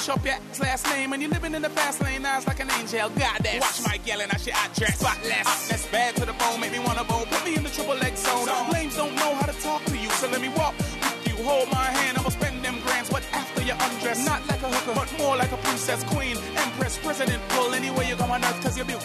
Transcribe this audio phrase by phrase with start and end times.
[0.00, 1.12] push up your last name.
[1.12, 2.24] And you're living in the fast lane.
[2.24, 3.08] Eyes like an angel.
[3.10, 3.60] Goddess.
[3.60, 4.28] Watch my yelling.
[4.30, 4.54] I shit.
[4.56, 5.46] I dress spotless.
[5.46, 6.60] Hotness bad to the bone.
[6.60, 7.26] Make me wanna bone.
[7.26, 8.46] Put me in the triple X zone.
[8.72, 10.08] Lames don't know how to talk to you.
[10.20, 11.44] So let me walk with you.
[11.44, 12.18] Hold my hand.
[12.18, 13.10] I'ma spend them grands.
[13.10, 14.24] But after you undress.
[14.24, 14.94] Not like a hooker.
[14.94, 17.42] But more like a princess, queen, empress, president.
[17.50, 18.60] Pull anywhere you go on earth.
[18.62, 18.99] Cause you're beautiful.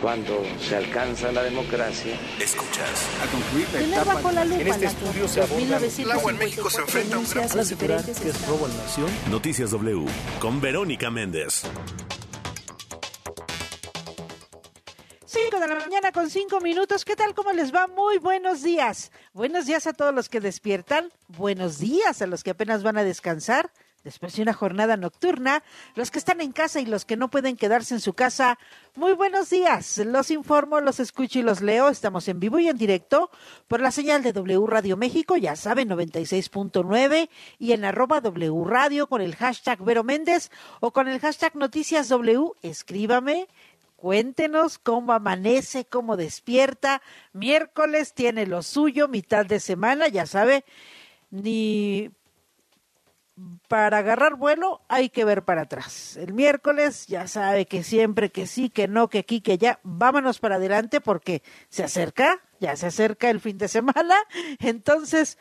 [0.00, 3.08] Cuando se alcanza la democracia, Escuchas.
[3.72, 6.82] Tener bajo la lupa En este la estudio se aborda el agua en México se
[6.82, 9.10] enfrenta a un gran denuncias diferentes que es robo a la nación.
[9.28, 10.06] Noticias W
[10.38, 11.64] con Verónica Méndez.
[15.24, 17.04] 5 de la mañana con 5 minutos.
[17.04, 17.34] ¿Qué tal?
[17.34, 17.88] ¿Cómo les va?
[17.88, 19.10] Muy buenos días.
[19.32, 21.10] Buenos días a todos los que despiertan.
[21.26, 23.72] Buenos días a los que apenas van a descansar
[24.06, 25.64] después de una jornada nocturna.
[25.96, 28.56] Los que están en casa y los que no pueden quedarse en su casa.
[28.94, 29.98] Muy buenos días.
[29.98, 31.88] Los informo, los escucho y los leo.
[31.88, 33.30] Estamos en vivo y en directo
[33.66, 39.08] por la señal de W Radio México, ya saben, 96.9 y en arroba W Radio
[39.08, 42.52] con el hashtag Vero Méndez o con el hashtag Noticias W.
[42.62, 43.48] Escríbame
[43.96, 47.02] Cuéntenos cómo amanece, cómo despierta.
[47.32, 50.64] Miércoles tiene lo suyo, mitad de semana, ya sabe,
[51.30, 52.10] ni
[53.68, 56.16] para agarrar vuelo hay que ver para atrás.
[56.16, 60.38] El miércoles ya sabe que siempre que sí, que no, que aquí, que ya, vámonos
[60.38, 64.14] para adelante porque se acerca, ya se acerca el fin de semana.
[64.60, 65.36] Entonces,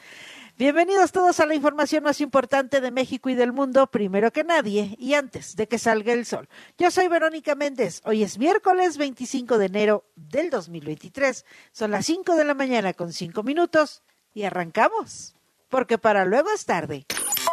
[0.58, 4.96] bienvenidos todos a la información más importante de México y del mundo, primero que nadie
[5.00, 6.50] y antes de que salga el sol.
[6.78, 8.02] Yo soy Verónica Méndez.
[8.04, 11.46] Hoy es miércoles 25 de enero del 2023.
[11.72, 14.04] Son las 5 de la mañana con 5 minutos
[14.34, 15.38] y arrancamos,
[15.70, 17.06] porque para luego es tarde.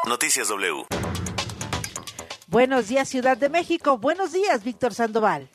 [0.08, 0.84] Noticias W.
[2.49, 3.99] Buenos días, Ciudad de México.
[3.99, 5.49] Buenos días, Víctor Sandoval.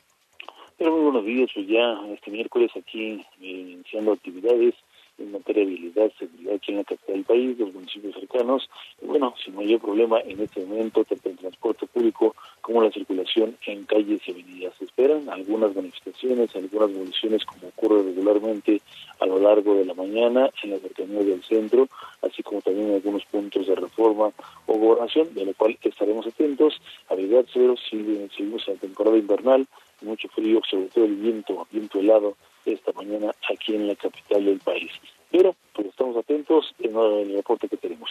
[0.78, 4.74] Pero muy buenos días, pues ya este miércoles aquí eh, iniciando actividades
[5.18, 8.70] en materia de habilidad, seguridad aquí en la capital del país, los municipios cercanos.
[9.02, 13.56] Y bueno, sin mayor problema en este momento, tanto el transporte público como la circulación
[13.66, 14.74] en calles y avenidas.
[14.78, 18.82] Se esperan algunas manifestaciones, algunas municiones como ocurre regularmente
[19.20, 21.88] a lo largo de la mañana en la cercanía del centro,
[22.22, 24.32] así como también en algunos puntos de reforma
[24.66, 26.82] o gobernación, de lo cual estaremos atentos.
[27.10, 27.98] Habilidad cero, si
[28.36, 29.68] seguimos en la temporada invernal,
[30.02, 34.60] mucho frío, sobre todo el viento, viento helado esta mañana aquí en la capital del
[34.60, 34.92] país.
[35.32, 38.10] Pero pues estamos atentos en el reporte que tenemos.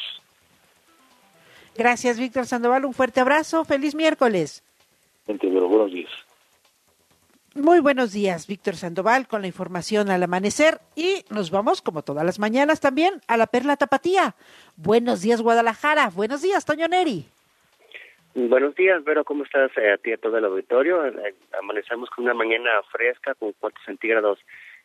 [1.76, 2.84] Gracias, Víctor Sandoval.
[2.84, 3.64] Un fuerte abrazo.
[3.64, 4.62] Feliz miércoles.
[5.26, 6.10] buenos días.
[7.54, 10.78] Muy buenos días, Víctor Sandoval, con la información al amanecer.
[10.94, 14.36] Y nos vamos, como todas las mañanas, también a la Perla Tapatía.
[14.76, 16.10] Buenos días, Guadalajara.
[16.10, 17.26] Buenos días, Toño Neri.
[18.38, 21.06] Buenos días, Vero, ¿cómo estás eh, a ti a todo el auditorio?
[21.06, 24.38] Eh, amanecemos con una mañana fresca, con 4 centígrados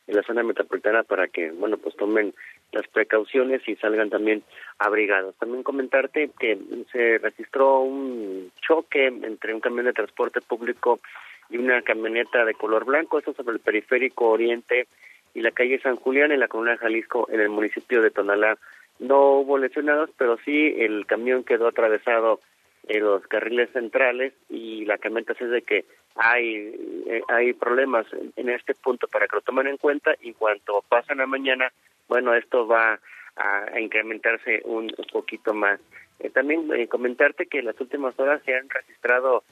[0.07, 2.33] en la zona metropolitana para que, bueno, pues tomen
[2.71, 4.41] las precauciones y salgan también
[4.79, 5.35] abrigados.
[5.35, 6.57] También comentarte que
[6.93, 11.01] se registró un choque entre un camión de transporte público
[11.49, 14.87] y una camioneta de color blanco, esto sobre el periférico oriente
[15.33, 18.57] y la calle San Julián en la comuna de Jalisco, en el municipio de Tonalá.
[18.99, 22.39] No hubo lesionados, pero sí el camión quedó atravesado
[22.87, 25.85] en los carriles centrales y la camioneta es de que
[26.15, 26.75] hay
[27.07, 28.05] eh, hay problemas
[28.35, 30.15] en, este punto para que lo tomen en cuenta.
[30.21, 31.71] Y cuanto pasa la mañana
[32.07, 32.99] bueno esto va
[33.35, 35.79] a, incrementarse un, poquito más.
[36.19, 39.43] Eh, también eh, comentarte que en las últimas horas se han registrado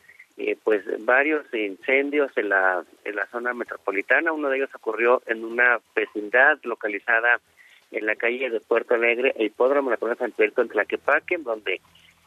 [0.63, 4.31] pues varios incendios en la en la zona metropolitana.
[4.31, 7.41] Uno de ellos ocurrió en una vecindad localizada
[7.91, 11.81] en la calle de Puerto Alegre el hipódromo la Colonia San Pedro en Tlaquepaque donde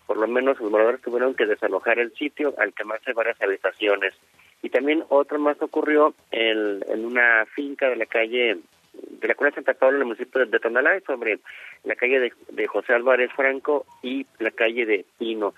[0.06, 4.14] por lo menos los moradores tuvieron que desalojar el sitio al quemarse varias habitaciones.
[4.62, 8.58] Y también otro más ocurrió en, en una finca de la calle
[8.92, 11.38] de la Cuna Santa Paula en el municipio de Tonalá, sobre
[11.84, 15.54] la calle de, de, José Álvarez Franco y la calle de Pino.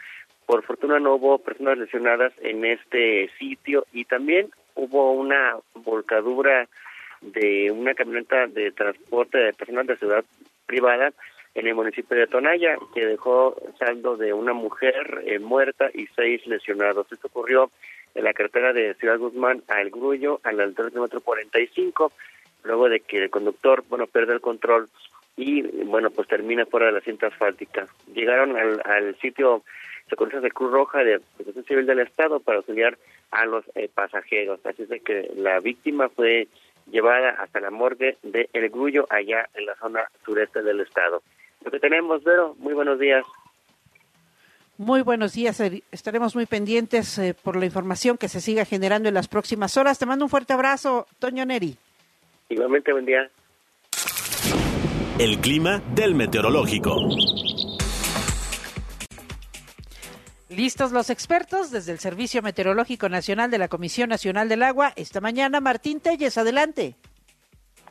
[0.46, 6.68] Por fortuna no hubo personas lesionadas en este sitio y también hubo una volcadura
[7.22, 10.24] de una camioneta de transporte de personas de ciudad
[10.66, 11.12] privada
[11.54, 16.46] en el municipio de Tonaya, que dejó saldo de una mujer eh, muerta y seis
[16.46, 17.11] lesionados.
[17.11, 17.70] Esto ocurrió
[18.14, 22.12] en la carretera de Ciudad Guzmán a El Grullo, a la altura del kilómetro 45,
[22.64, 24.88] luego de que el conductor, bueno, pierde el control
[25.37, 27.87] y, bueno, pues termina fuera de la cinta asfáltica.
[28.12, 29.62] Llegaron al, al sitio
[30.16, 32.96] conoce de Cruz Roja de Protección Civil del Estado para auxiliar
[33.30, 34.61] a los eh, pasajeros.
[34.64, 36.46] Así es de que la víctima fue
[36.90, 41.23] llevada hasta la morgue de El Grullo, allá en la zona sureste del estado
[41.64, 42.54] lo que tenemos, Vero.
[42.59, 43.25] Muy buenos días.
[44.76, 45.62] Muy buenos días.
[45.92, 49.99] Estaremos muy pendientes eh, por la información que se siga generando en las próximas horas.
[49.99, 51.76] Te mando un fuerte abrazo, Toño Neri.
[52.49, 53.30] Igualmente, buen día.
[55.18, 56.97] El clima del meteorológico.
[60.49, 64.92] Listos los expertos desde el Servicio Meteorológico Nacional de la Comisión Nacional del Agua.
[64.97, 66.97] Esta mañana, Martín Telles, adelante.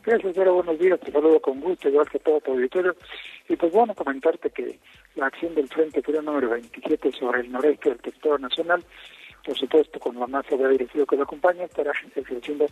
[0.06, 0.56] Gracias, Vero.
[0.56, 1.00] Buenos días.
[1.00, 2.94] Te saludo con gusto, igual que todo tu auditorio.
[3.48, 4.78] Y pues bueno, comentarte que
[5.16, 8.84] la acción del Frente Frío número 27 sobre el noreste del territorio nacional,
[9.46, 12.66] por supuesto con la masa de aire frío que lo acompaña, estará ejerciendo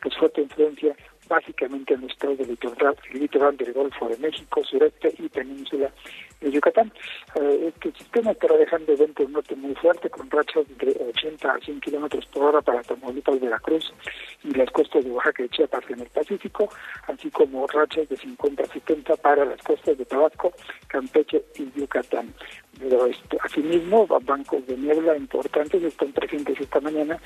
[0.00, 0.96] pues fuerte influencia
[1.28, 5.92] básicamente en los estados del litoral, el litoral del Golfo de México, sureste y península
[6.40, 6.92] de Yucatán.
[7.34, 12.26] Este sistema estará dejando vientos norte muy fuerte con rachas de 80 a 100 kilómetros
[12.26, 13.92] por hora para Tamaulipas, Veracruz
[14.44, 16.68] y las costas de Oaxaca y Chiapas en el Pacífico,
[17.06, 20.52] así como rachas de 50 a 70 para las costas de Tabasco,
[20.86, 22.32] Campeche y Yucatán.
[22.78, 27.18] Pero esto, asimismo, bancos de niebla importantes están presentes esta mañana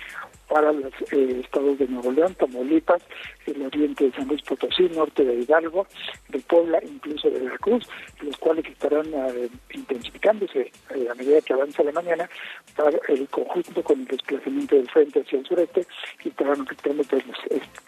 [0.49, 3.03] para los eh, estados de Nuevo León, Tamaulipas,
[3.47, 5.87] el oriente de San Luis Potosí, norte de Hidalgo,
[6.29, 7.89] de Puebla, incluso de Veracruz,
[8.23, 12.29] los cuales estarán eh, intensificándose eh, a medida que avanza la mañana
[12.77, 15.87] para el conjunto con el desplazamiento del frente hacia el sureste
[16.25, 17.25] y estarán afectando pues,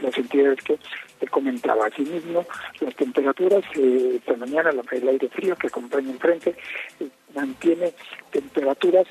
[0.00, 0.78] las entidades que
[1.20, 1.86] te comentaba.
[1.86, 2.44] Asimismo,
[2.80, 6.54] las temperaturas esta mañana, el aire frío que acompaña el frente,
[7.34, 7.92] mantiene
[8.30, 9.06] temperaturas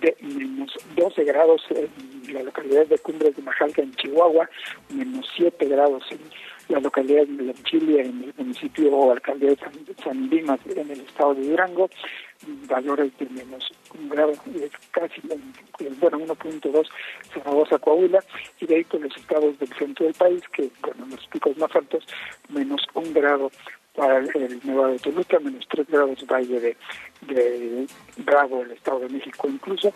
[0.00, 4.48] de menos 12 grados en la localidad de Cumbres de Majalca, en Chihuahua,
[4.90, 6.20] menos 7 grados en
[6.68, 11.34] la localidad de Chile, en el municipio o alcaldía de San, Dimas, en el estado
[11.34, 11.88] de Durango,
[12.68, 14.32] valores de menos un grado,
[14.90, 15.44] casi, bueno,
[15.78, 16.88] 1.2
[17.32, 18.22] Zaragoza, Coahuila,
[18.60, 21.74] y de ahí con los estados del centro del país, que, bueno, los picos más
[21.74, 22.04] altos,
[22.50, 23.50] menos un grado
[23.98, 26.76] para el, Nevado de Toluca, menos 3 grados Valle de,
[27.22, 27.86] de
[28.18, 29.92] Bravo, el Estado de México, incluso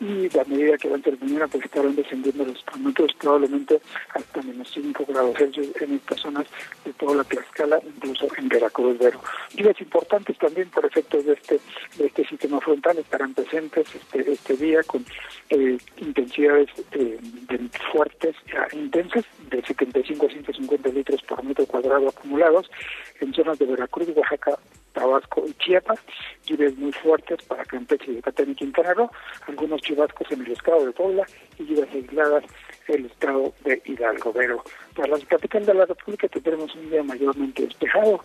[0.00, 3.80] y a medida que van terminando pues estarán descendiendo los termómetros probablemente
[4.14, 6.46] hasta menos 5 grados Celsius en estas zonas
[6.84, 9.20] de toda la Tlaxcala, incluso en Veracruz Vero.
[9.54, 11.60] Lluvias importantes también por efectos de este
[11.98, 15.04] de este sistema frontal estarán presentes este este día con
[15.50, 17.18] eh, intensidades eh,
[17.92, 18.36] fuertes
[18.72, 22.70] e intensas de 75 a 150 litros por metro cuadrado acumulados
[23.20, 24.58] en zonas de Veracruz, Oaxaca,
[24.92, 26.00] Tabasco y Chiapas,
[26.46, 29.10] lluvias muy fuertes para Campeche, Yucatán y Quintana Roo,
[29.46, 31.26] algunos chubascos en el estado de Puebla
[31.58, 32.44] y lluvias aisladas
[32.88, 34.32] en el estado de Hidalgo.
[34.32, 38.20] Pero para la capital de la República tendremos un día mayormente despejado,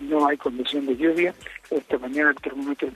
[0.00, 1.34] no hay condición de lluvia,
[1.70, 2.88] esta mañana el termómetro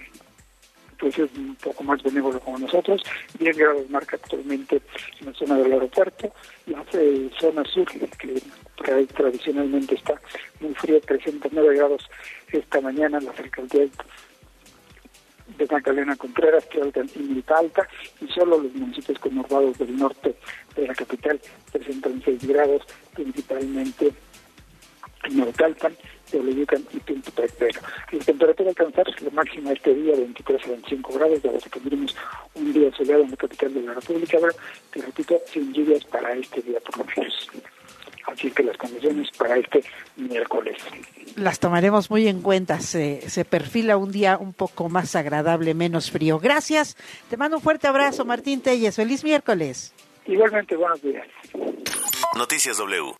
[1.08, 3.02] es un poco más benévolo como nosotros.
[3.38, 4.80] 10 grados marca actualmente
[5.20, 6.32] en la zona del aeropuerto.
[6.66, 6.84] La
[7.40, 8.42] zona sur, que
[9.14, 10.20] tradicionalmente está
[10.60, 12.08] muy fría, 309 grados
[12.52, 13.90] esta mañana en las alcaldías
[15.58, 17.88] de Magdalena Contreras, que y Milita Alta,
[18.20, 20.34] y solo los municipios conurbados del norte
[20.76, 21.40] de la capital
[21.70, 22.82] presentan 6 grados,
[23.14, 24.12] principalmente
[25.24, 25.40] en
[26.32, 27.82] Naucalpan, Teoloyucan y Tultepec.
[28.12, 32.16] La temperatura alcanzar la máxima este día, 23 a 25 grados, ya que tendremos
[32.54, 34.52] un día soleado en la capital de la República, pero,
[34.92, 37.48] te repito, sin lluvias para este día por lo menos.
[38.26, 39.82] Así que las condiciones para este
[40.16, 40.76] miércoles.
[41.36, 42.80] Las tomaremos muy en cuenta.
[42.80, 46.38] Se, se perfila un día un poco más agradable, menos frío.
[46.38, 46.96] Gracias.
[47.28, 48.96] Te mando un fuerte abrazo, Martín Telles.
[48.96, 49.92] Feliz miércoles.
[50.26, 51.26] Igualmente, buenos días.
[52.36, 53.14] Noticias W.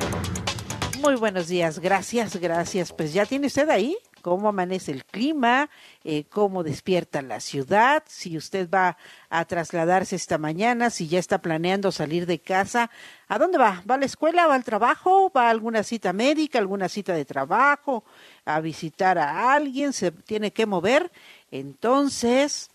[1.03, 2.93] Muy buenos días, gracias, gracias.
[2.93, 5.69] Pues ya tiene usted ahí cómo amanece el clima,
[6.05, 8.97] eh, cómo despierta la ciudad, si usted va
[9.29, 12.89] a trasladarse esta mañana, si ya está planeando salir de casa,
[13.27, 13.83] ¿a dónde va?
[13.91, 14.47] ¿Va a la escuela?
[14.47, 15.33] ¿Va al trabajo?
[15.37, 18.05] ¿Va a alguna cita médica, alguna cita de trabajo?
[18.45, 19.93] ¿A visitar a alguien?
[19.93, 21.11] ¿Se tiene que mover?
[21.51, 22.71] Entonces,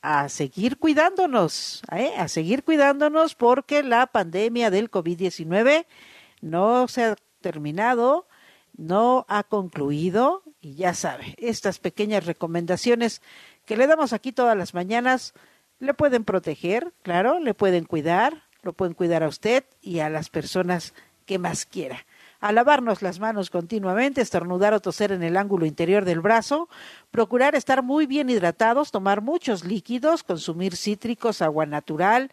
[0.00, 2.14] a seguir cuidándonos, ¿eh?
[2.16, 5.84] a seguir cuidándonos porque la pandemia del COVID-19
[6.40, 8.26] no se terminado,
[8.76, 13.22] no ha concluido y ya sabe, estas pequeñas recomendaciones
[13.64, 15.34] que le damos aquí todas las mañanas
[15.78, 20.28] le pueden proteger, claro, le pueden cuidar, lo pueden cuidar a usted y a las
[20.28, 20.94] personas
[21.26, 22.06] que más quiera.
[22.40, 26.68] A lavarnos las manos continuamente, estornudar o toser en el ángulo interior del brazo,
[27.10, 32.30] procurar estar muy bien hidratados, tomar muchos líquidos, consumir cítricos, agua natural,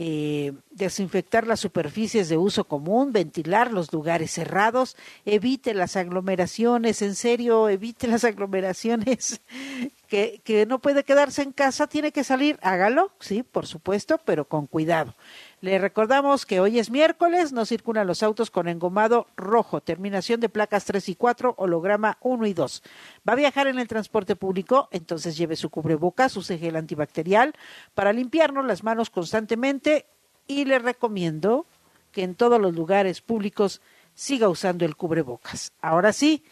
[0.00, 7.16] eh, desinfectar las superficies de uso común, ventilar los lugares cerrados, evite las aglomeraciones, en
[7.16, 9.40] serio, evite las aglomeraciones,
[10.06, 14.44] que, que no puede quedarse en casa, tiene que salir, hágalo, sí, por supuesto, pero
[14.44, 15.16] con cuidado.
[15.60, 20.48] Le recordamos que hoy es miércoles, no circulan los autos con engomado rojo, terminación de
[20.48, 22.82] placas 3 y 4, holograma 1 y 2.
[23.28, 24.88] ¿Va a viajar en el transporte público?
[24.92, 27.54] Entonces lleve su cubrebocas, su gel antibacterial
[27.94, 30.06] para limpiarnos las manos constantemente
[30.46, 31.66] y le recomiendo
[32.12, 33.80] que en todos los lugares públicos
[34.14, 35.72] siga usando el cubrebocas.
[35.80, 36.44] Ahora sí,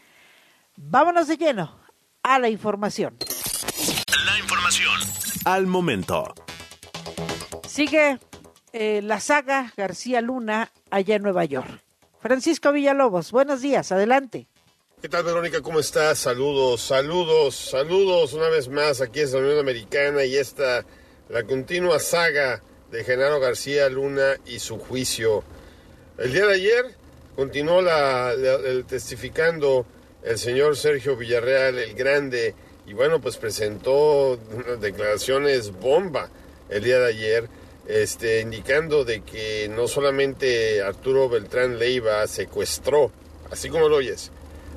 [0.77, 1.79] vámonos de lleno
[2.25, 3.17] a la información.
[4.27, 4.99] La información
[5.45, 6.35] al momento.
[7.69, 8.19] Sigue
[8.79, 11.83] eh, la saga García Luna allá en Nueva York.
[12.21, 14.49] Francisco Villalobos, buenos días, adelante.
[15.01, 15.63] ¿Qué tal, Verónica?
[15.63, 16.19] ¿Cómo estás?
[16.19, 20.85] Saludos, saludos, saludos una vez más aquí es la Unión Americana y esta,
[21.31, 25.43] la continua saga de Genaro García Luna y su juicio.
[26.19, 26.95] El día de ayer
[27.35, 29.87] continuó la, el testificando
[30.23, 32.55] el señor Sergio Villarreal, el grande,
[32.87, 34.39] y bueno, pues presentó
[34.81, 36.29] declaraciones bomba
[36.69, 37.49] el día de ayer
[37.89, 43.13] este, indicando de que no solamente Arturo Beltrán Leiva secuestró,
[43.51, 44.31] así como lo oyes,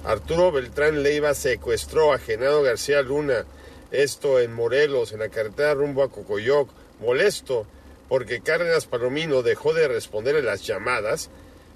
[0.04, 3.46] Arturo Beltrán Leiva secuestró a Genado García Luna,
[3.92, 7.66] esto en Morelos, en la carretera rumbo a Cocoyoc, molesto
[8.08, 11.30] porque Cárdenas Palomino dejó de responderle las llamadas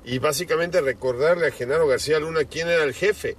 [0.04, 3.36] y básicamente recordarle a Genaro García Luna quién era el jefe,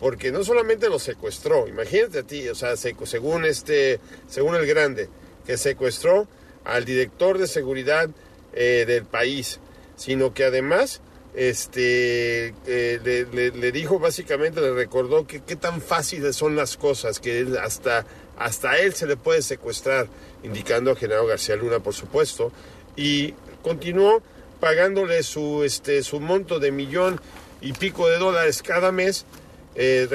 [0.00, 5.08] porque no solamente lo secuestró, imagínate a ti, o sea, según este, según el grande,
[5.46, 6.28] que secuestró
[6.66, 8.10] al director de seguridad
[8.52, 9.60] eh, del país,
[9.96, 11.00] sino que además
[11.34, 17.46] este, eh, le, dijo básicamente, le recordó que qué tan fáciles son las cosas, que
[17.62, 18.06] hasta,
[18.38, 20.08] hasta él se le puede secuestrar,
[20.42, 22.52] indicando a Genaro García Luna, por supuesto,
[22.96, 24.22] y continuó
[24.60, 27.20] pagándole su, este, su monto de millón
[27.60, 29.26] y pico de dólares cada mes,
[29.74, 30.08] eh,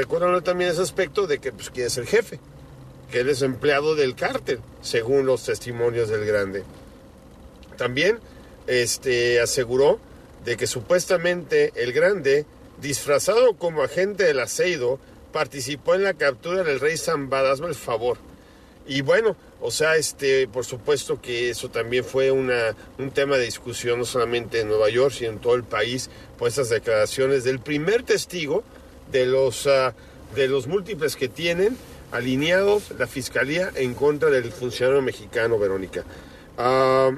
[0.44, 2.40] también ese aspecto de que, pues, quién es el jefe
[3.12, 6.64] que él es empleado del cártel, según los testimonios del grande.
[7.78, 8.20] También
[8.68, 10.00] este, aseguró
[10.46, 12.46] de que supuestamente el grande,
[12.82, 15.00] disfrazado como agente del aceido,
[15.32, 18.18] participó en la captura del rey Zambada, hazme el favor.
[18.88, 23.46] Y bueno, o sea, este, por supuesto que eso también fue una, un tema de
[23.46, 27.60] discusión no solamente en Nueva York, sino en todo el país, por estas declaraciones del
[27.60, 28.64] primer testigo
[29.12, 29.94] de los, uh,
[30.36, 31.78] de los múltiples que tienen
[32.12, 36.04] alineados la fiscalía en contra del funcionario mexicano, Verónica.
[36.58, 37.18] Uh,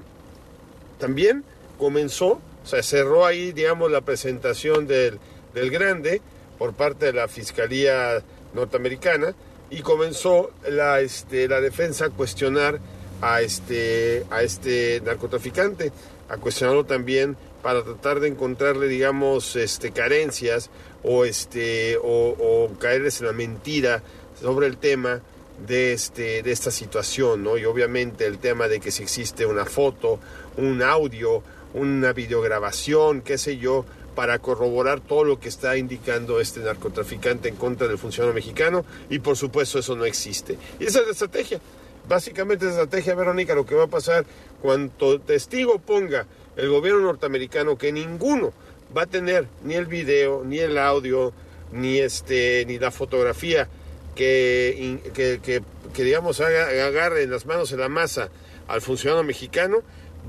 [0.99, 1.43] también
[1.77, 5.19] comenzó, o sea, cerró ahí, digamos, la presentación del,
[5.53, 6.21] del grande
[6.57, 9.35] por parte de la fiscalía norteamericana
[9.69, 12.79] y comenzó la, este, la defensa a cuestionar
[13.21, 15.91] a este, a este narcotraficante,
[16.29, 20.69] a cuestionarlo también para tratar de encontrarle, digamos, este, carencias
[21.03, 24.03] o, este, o, o caerles en la mentira
[24.43, 25.21] sobre el tema
[25.65, 27.57] de, este, de esta situación, ¿no?
[27.57, 30.19] Y obviamente el tema de que si existe una foto,
[30.57, 31.41] un audio,
[31.73, 37.55] una videograbación, qué sé yo, para corroborar todo lo que está indicando este narcotraficante en
[37.55, 40.57] contra del funcionario mexicano y por supuesto eso no existe.
[40.77, 41.61] Y esa es la estrategia.
[42.09, 44.25] Básicamente esa estrategia, Verónica, lo que va a pasar
[44.61, 46.25] cuando testigo ponga
[46.57, 48.51] el gobierno norteamericano que ninguno
[48.95, 51.31] va a tener ni el video, ni el audio,
[51.71, 53.69] ni este, ni la fotografía
[54.15, 55.61] que, que,
[55.93, 58.29] que, digamos agarre en las manos en la masa
[58.67, 59.83] al funcionario mexicano,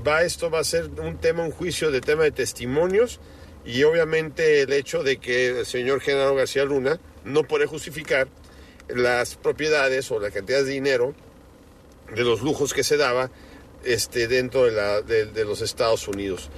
[0.05, 3.19] va esto va a ser un tema, un juicio de tema de testimonios
[3.65, 8.27] y obviamente el hecho de que el señor Genaro García Luna no puede justificar
[8.87, 11.15] las propiedades o la cantidad de dinero
[12.13, 13.31] de los lujos que se daba
[13.83, 16.49] este, dentro de, la, de, de los Estados Unidos.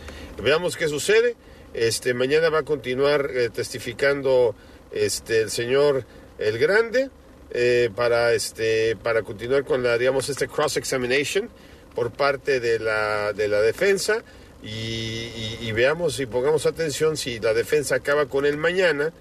[0.42, 1.36] Veamos qué sucede.
[1.74, 4.56] Este, mañana va a continuar eh, testificando
[4.92, 6.06] este, el señor
[6.38, 7.10] El Grande
[7.52, 11.50] eh, para, este, para continuar con la, digamos, este cross-examination
[11.96, 14.24] por parte de la, de la defensa
[14.64, 19.14] y, veamos y pongamos atención si la defensa acaba con él mañana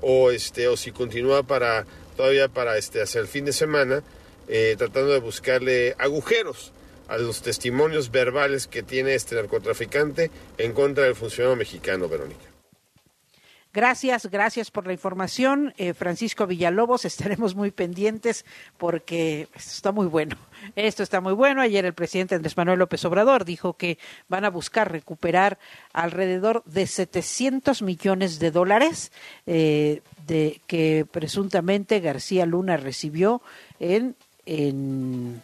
[0.00, 1.84] o este o si continúa para
[2.16, 4.02] todavía para este hacia el fin de semana
[4.46, 6.72] eh, tratando de buscarle agujeros
[7.08, 12.53] a los testimonios verbales que tiene este narcotraficante en contra del funcionario mexicano, Verónica.
[13.74, 17.04] Gracias, gracias por la información, eh, Francisco Villalobos.
[17.04, 18.44] Estaremos muy pendientes
[18.78, 20.36] porque está muy bueno.
[20.76, 21.60] Esto está muy bueno.
[21.60, 25.58] Ayer el presidente Andrés Manuel López Obrador dijo que van a buscar recuperar
[25.92, 29.10] alrededor de 700 millones de dólares
[29.44, 33.42] eh, de que presuntamente García Luna recibió
[33.80, 34.14] en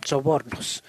[0.05, 0.85] sobornos.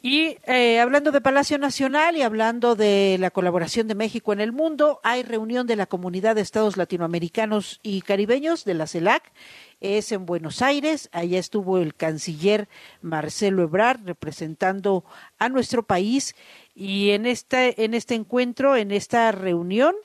[0.00, 4.52] Y eh, hablando de Palacio Nacional y hablando de la colaboración de México en el
[4.52, 9.32] mundo, hay reunión de la Comunidad de Estados Latinoamericanos y Caribeños de la CELAC.
[9.80, 11.08] Es en Buenos Aires.
[11.10, 12.68] Allá estuvo el canciller
[13.02, 15.04] Marcelo Ebrard representando
[15.38, 16.36] a nuestro país.
[16.76, 19.96] Y en este, en este encuentro, en esta reunión,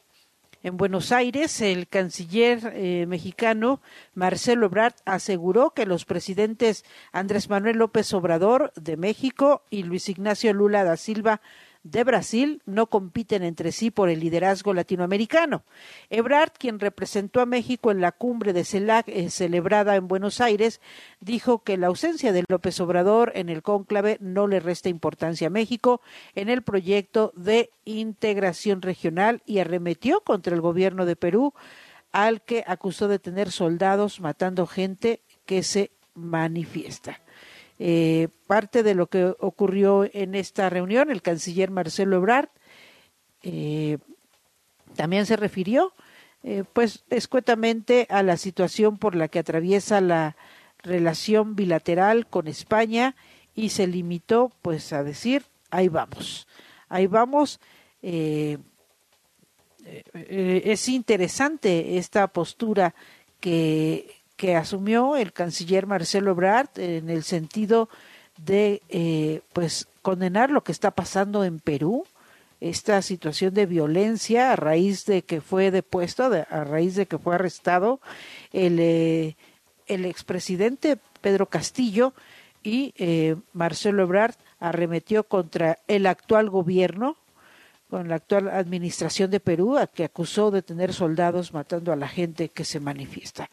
[0.63, 3.81] en Buenos Aires, el canciller eh, mexicano
[4.13, 10.53] Marcelo Ebrard aseguró que los presidentes Andrés Manuel López Obrador de México y Luis Ignacio
[10.53, 11.41] Lula da Silva
[11.83, 15.63] de Brasil no compiten entre sí por el liderazgo latinoamericano.
[16.09, 20.79] Ebrard, quien representó a México en la cumbre de CELAC eh, celebrada en Buenos Aires,
[21.19, 25.51] dijo que la ausencia de López Obrador en el cónclave no le resta importancia a
[25.51, 26.01] México
[26.35, 31.53] en el proyecto de integración regional y arremetió contra el gobierno de Perú,
[32.13, 37.22] al que acusó de tener soldados matando gente que se manifiesta.
[37.85, 42.47] Eh, parte de lo que ocurrió en esta reunión, el canciller Marcelo Ebrard
[43.41, 43.97] eh,
[44.95, 45.91] también se refirió,
[46.43, 50.37] eh, pues, escuetamente a la situación por la que atraviesa la
[50.81, 53.17] relación bilateral con España
[53.53, 56.47] y se limitó, pues, a decir, ahí vamos,
[56.87, 57.59] ahí vamos.
[58.01, 58.59] Es
[60.87, 62.95] interesante esta postura
[63.41, 67.89] que que asumió el canciller Marcelo Ebrard en el sentido
[68.37, 72.05] de eh, pues condenar lo que está pasando en Perú
[72.59, 77.35] esta situación de violencia a raíz de que fue depuesto a raíz de que fue
[77.35, 77.99] arrestado
[78.51, 79.35] el eh,
[79.87, 82.13] el expresidente Pedro Castillo
[82.63, 87.17] y eh, Marcelo Ebrard arremetió contra el actual gobierno
[87.89, 92.07] con la actual administración de Perú, a que acusó de tener soldados matando a la
[92.07, 93.51] gente que se manifiesta.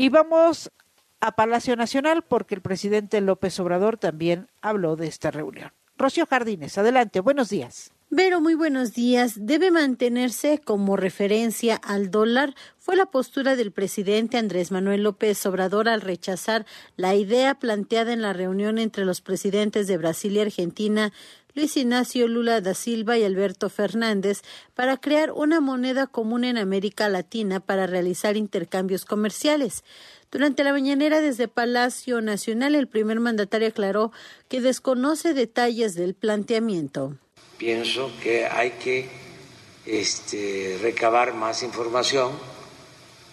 [0.00, 0.70] Y vamos
[1.18, 5.72] a Palacio Nacional porque el presidente López Obrador también habló de esta reunión.
[5.96, 7.90] Rocío Jardines, adelante, buenos días.
[8.08, 9.34] Vero, muy buenos días.
[9.44, 12.54] Debe mantenerse como referencia al dólar.
[12.78, 16.64] Fue la postura del presidente Andrés Manuel López Obrador al rechazar
[16.96, 21.12] la idea planteada en la reunión entre los presidentes de Brasil y Argentina
[21.54, 24.42] Luis Ignacio Lula da Silva y Alberto Fernández
[24.74, 29.84] para crear una moneda común en América Latina para realizar intercambios comerciales.
[30.30, 34.12] Durante la mañanera desde Palacio Nacional, el primer mandatario aclaró
[34.48, 37.16] que desconoce detalles del planteamiento
[37.58, 39.08] pienso que hay que
[39.84, 42.30] este, recabar más información.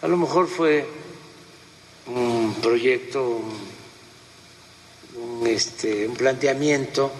[0.02, 0.84] A lo mejor fue
[2.06, 3.40] un proyecto,
[5.16, 7.10] un, este, un planteamiento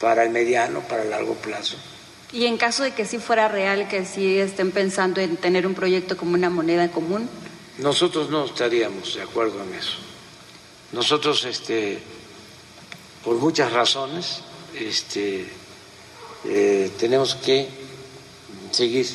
[0.00, 1.76] para el mediano, para el largo plazo.
[2.32, 5.74] Y en caso de que sí fuera real, que sí estén pensando en tener un
[5.74, 7.28] proyecto como una moneda común.
[7.78, 9.98] Nosotros no estaríamos de acuerdo en eso.
[10.92, 11.98] Nosotros, este,
[13.24, 14.40] por muchas razones,
[14.74, 15.46] este,
[16.44, 17.68] eh, tenemos que
[18.70, 19.06] seguir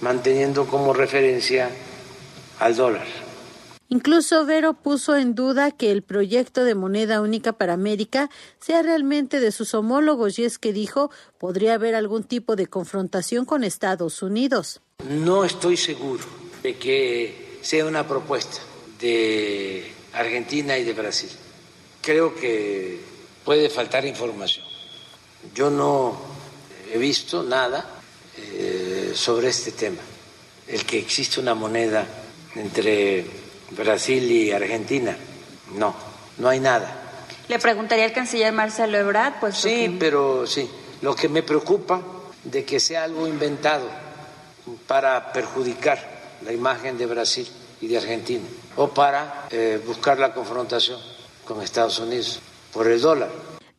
[0.00, 1.70] manteniendo como referencia
[2.58, 3.06] al dólar.
[3.92, 9.40] Incluso Vero puso en duda que el proyecto de moneda única para América sea realmente
[9.40, 14.22] de sus homólogos y es que dijo podría haber algún tipo de confrontación con Estados
[14.22, 14.80] Unidos.
[15.08, 16.22] No estoy seguro
[16.62, 18.60] de que sea una propuesta
[19.00, 21.30] de Argentina y de Brasil.
[22.00, 23.00] Creo que
[23.44, 24.64] puede faltar información.
[25.52, 26.16] Yo no
[26.92, 27.90] he visto nada
[28.36, 30.00] eh, sobre este tema,
[30.68, 32.06] el que existe una moneda
[32.54, 33.39] entre
[33.70, 35.16] Brasil y Argentina.
[35.76, 35.94] No,
[36.38, 36.96] no hay nada.
[37.48, 39.56] Le preguntaría al canciller Marcelo Ebrard, pues.
[39.56, 40.70] Sí, pero sí.
[41.02, 42.00] Lo que me preocupa
[42.44, 43.88] de que sea algo inventado
[44.86, 45.98] para perjudicar
[46.44, 47.48] la imagen de Brasil
[47.80, 48.44] y de Argentina
[48.76, 51.00] o para eh, buscar la confrontación
[51.44, 52.40] con Estados Unidos
[52.72, 53.30] por el dólar.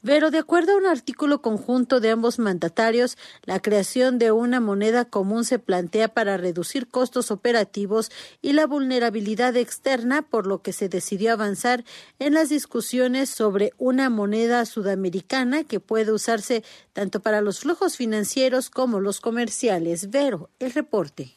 [0.04, 5.06] Pero de acuerdo a un artículo conjunto de ambos mandatarios, la creación de una moneda
[5.06, 8.12] común se plantea para reducir costos operativos
[8.42, 11.84] y la vulnerabilidad externa, por lo que se decidió avanzar
[12.18, 18.70] en las discusiones sobre una moneda sudamericana que puede usarse tanto para los flujos financieros
[18.72, 20.10] como los comerciales.
[20.10, 21.36] Vero, el reporte.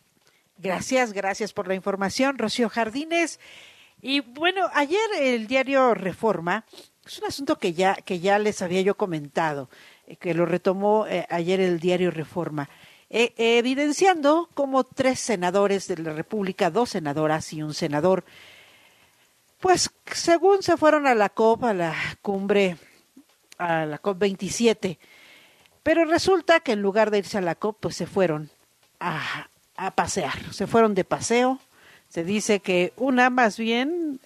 [0.57, 3.41] Gracias, gracias por la información, Rocío Jardines.
[4.01, 6.65] Y bueno, ayer el diario Reforma
[7.07, 9.69] es un asunto que ya, que ya les había yo comentado,
[10.07, 12.69] eh, que lo retomó eh, ayer el diario Reforma,
[13.11, 18.25] eh, evidenciando como tres senadores de la República, dos senadoras y un senador,
[19.61, 22.77] pues según se fueron a la COP, a la cumbre,
[23.59, 24.99] a la COP 27,
[25.83, 28.51] pero resulta que en lugar de irse a la COP, pues se fueron
[29.01, 29.49] a,
[29.95, 31.59] pasear, se fueron de paseo.
[32.09, 34.21] Se dice que una más bien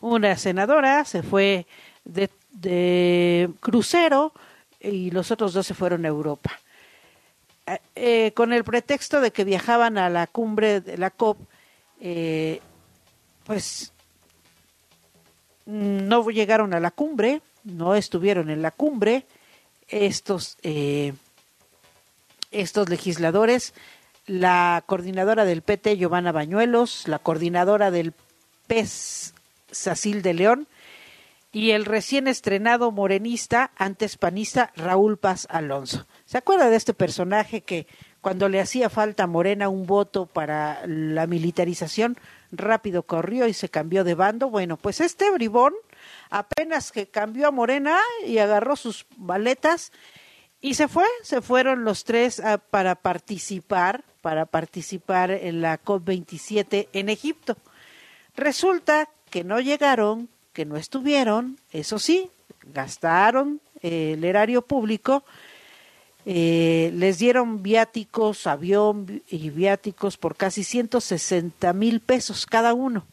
[0.00, 1.66] una senadora se fue
[2.04, 4.32] de, crucero
[4.80, 6.52] y los otros dos se fueron a Europa.
[7.66, 11.38] Eh, eh, con el pretexto de que viajaban a la cumbre de la COP,
[12.00, 12.60] eh,
[13.44, 13.92] pues
[15.64, 19.26] no llegaron a la cumbre, no estuvieron en la cumbre
[19.88, 20.58] estos,
[22.52, 23.74] estos legisladores,
[24.26, 28.12] la coordinadora del PT, Giovanna Bañuelos, la coordinadora del
[28.68, 29.34] PES,
[29.76, 30.68] Sacil de León,
[31.52, 36.06] y el recién estrenado morenista, antes panista, Raúl Paz Alonso.
[36.26, 37.86] ¿Se acuerda de este personaje que
[38.20, 42.18] cuando le hacía falta a Morena un voto para la militarización,
[42.50, 44.50] rápido corrió y se cambió de bando?
[44.50, 45.72] Bueno, pues este bribón
[46.28, 49.92] apenas que cambió a Morena y agarró sus baletas
[50.60, 57.08] y se fue, se fueron los tres para participar, para participar en la COP27 en
[57.08, 57.56] Egipto.
[58.34, 62.30] Resulta que no llegaron, que no estuvieron, eso sí,
[62.72, 65.24] gastaron eh, el erario público,
[66.24, 73.04] eh, les dieron viáticos, avión y viáticos por casi 160 mil pesos cada uno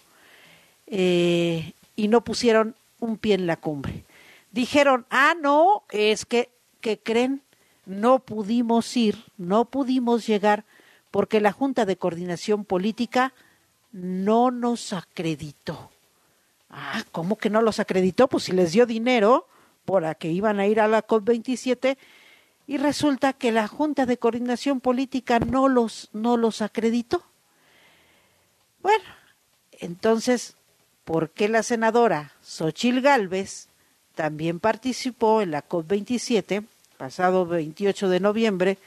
[0.87, 4.05] eh, y no pusieron un pie en la cumbre.
[4.53, 7.41] Dijeron, ah, no, es que, que creen,
[7.85, 10.63] no pudimos ir, no pudimos llegar
[11.11, 13.33] porque la Junta de Coordinación Política
[13.91, 15.89] no nos acreditó.
[16.75, 18.27] Ah, ¿cómo que no los acreditó?
[18.27, 19.47] Pues si les dio dinero
[19.85, 21.97] por a que iban a ir a la COP27
[22.65, 27.23] y resulta que la Junta de Coordinación Política no los, no los acreditó.
[28.81, 29.03] Bueno,
[29.73, 30.55] entonces,
[31.03, 33.67] ¿por qué la senadora Xochil Gálvez
[34.15, 36.65] también participó en la COP27,
[36.97, 38.77] pasado 28 de noviembre,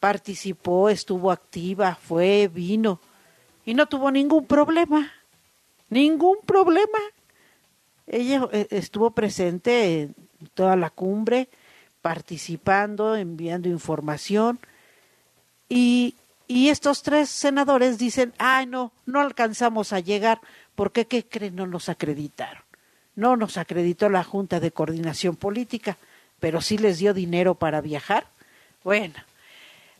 [0.00, 2.98] participó, estuvo activa, fue, vino
[3.64, 5.12] y no tuvo ningún problema?
[5.90, 6.98] Ningún problema.
[8.10, 10.14] Ella eh, estuvo presente en
[10.54, 11.48] toda la cumbre,
[12.02, 14.58] participando, enviando información.
[15.68, 16.16] Y,
[16.48, 20.40] y estos tres senadores dicen, ay, no, no alcanzamos a llegar,
[20.74, 21.54] porque ¿qué creen?
[21.54, 22.62] No nos acreditaron.
[23.14, 25.96] No nos acreditó la Junta de Coordinación Política,
[26.40, 28.26] pero sí les dio dinero para viajar.
[28.82, 29.14] Bueno,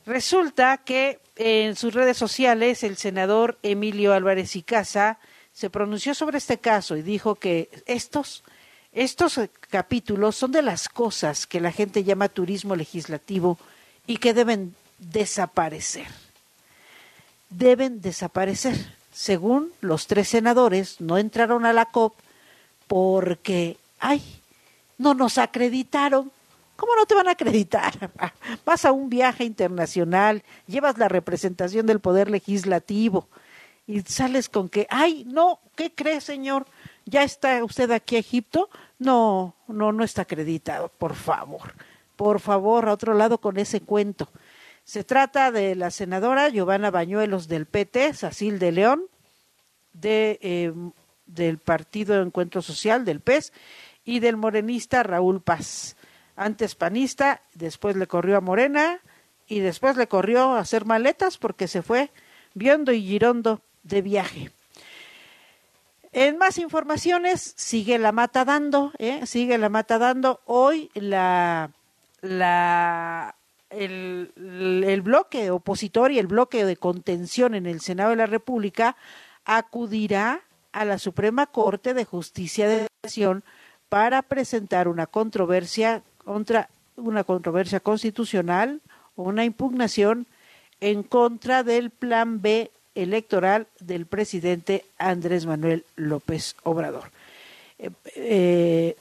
[0.05, 5.19] resulta que en sus redes sociales el senador Emilio Álvarez y Casa
[5.61, 8.43] se pronunció sobre este caso y dijo que estos
[8.93, 13.59] estos capítulos son de las cosas que la gente llama turismo legislativo
[14.07, 16.07] y que deben desaparecer.
[17.51, 18.75] Deben desaparecer.
[19.13, 22.15] Según los tres senadores, no entraron a la COP
[22.89, 24.23] porque, ay,
[24.97, 26.33] no nos acreditaron.
[26.75, 28.11] ¿Cómo no te van a acreditar?
[28.65, 33.29] Vas a un viaje internacional, llevas la representación del Poder Legislativo
[33.87, 36.67] y sales con que, ay, no, ¿qué cree, señor?
[37.07, 38.69] ¿Ya está usted aquí a Egipto?
[38.99, 41.75] No, no, no está acreditado, por favor.
[42.17, 44.29] Por favor, a otro lado con ese cuento.
[44.85, 49.03] Se trata de la senadora Giovanna Bañuelos del PT, Sacil de León,
[49.93, 50.73] de, eh,
[51.27, 53.53] del Partido Encuentro Social, del PES,
[54.05, 55.97] y del morenista Raúl Paz.
[56.37, 59.01] Antes panista, después le corrió a Morena
[59.47, 62.11] y después le corrió a hacer maletas porque se fue
[62.55, 64.51] viendo y girondo de viaje.
[66.13, 69.27] En más informaciones, sigue la mata dando, ¿eh?
[69.27, 70.41] sigue la mata dando.
[70.45, 71.71] Hoy la,
[73.71, 78.97] el bloque opositor y el bloque de contención en el Senado de la República
[79.45, 83.45] acudirá a la Suprema Corte de Justicia de la Nación
[83.89, 88.81] para presentar una controversia contra una controversia constitucional
[89.17, 90.27] o una impugnación
[90.81, 97.11] en contra del Plan B electoral del presidente Andrés Manuel López Obrador.
[97.79, 98.97] Eh, eh,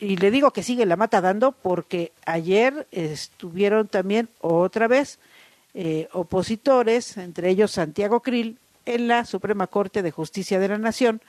[0.00, 5.18] y le digo que sigue la mata dando porque ayer estuvieron también otra vez
[5.72, 11.20] eh, opositores, entre ellos Santiago Krill, en la Suprema Corte de Justicia de la Nación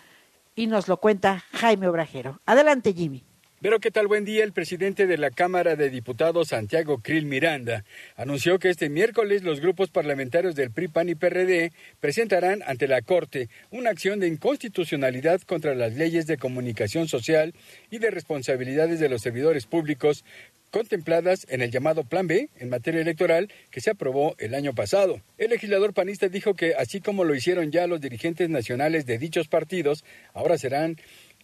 [0.55, 2.39] y nos lo cuenta Jaime Obrajero.
[2.45, 3.23] Adelante, Jimmy.
[3.65, 7.83] Pero qué tal buen día, el presidente de la Cámara de Diputados, Santiago Krill Miranda,
[8.15, 13.01] anunció que este miércoles los grupos parlamentarios del PRI, PAN y PRD presentarán ante la
[13.01, 17.55] Corte una acción de inconstitucionalidad contra las leyes de comunicación social
[17.89, 20.23] y de responsabilidades de los servidores públicos
[20.69, 25.21] contempladas en el llamado Plan B en materia electoral que se aprobó el año pasado.
[25.39, 29.47] El legislador panista dijo que así como lo hicieron ya los dirigentes nacionales de dichos
[29.47, 30.97] partidos, ahora serán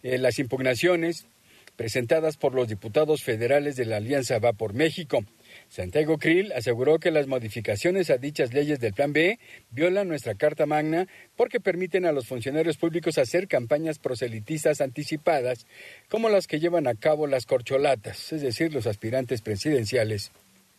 [0.04, 1.26] eh, las impugnaciones
[1.82, 5.26] presentadas por los diputados federales de la Alianza Va por México.
[5.67, 9.39] Santiago Krill aseguró que las modificaciones a dichas leyes del Plan B
[9.72, 15.65] violan nuestra Carta Magna porque permiten a los funcionarios públicos hacer campañas proselitistas anticipadas,
[16.08, 20.30] como las que llevan a cabo las corcholatas, es decir, los aspirantes presidenciales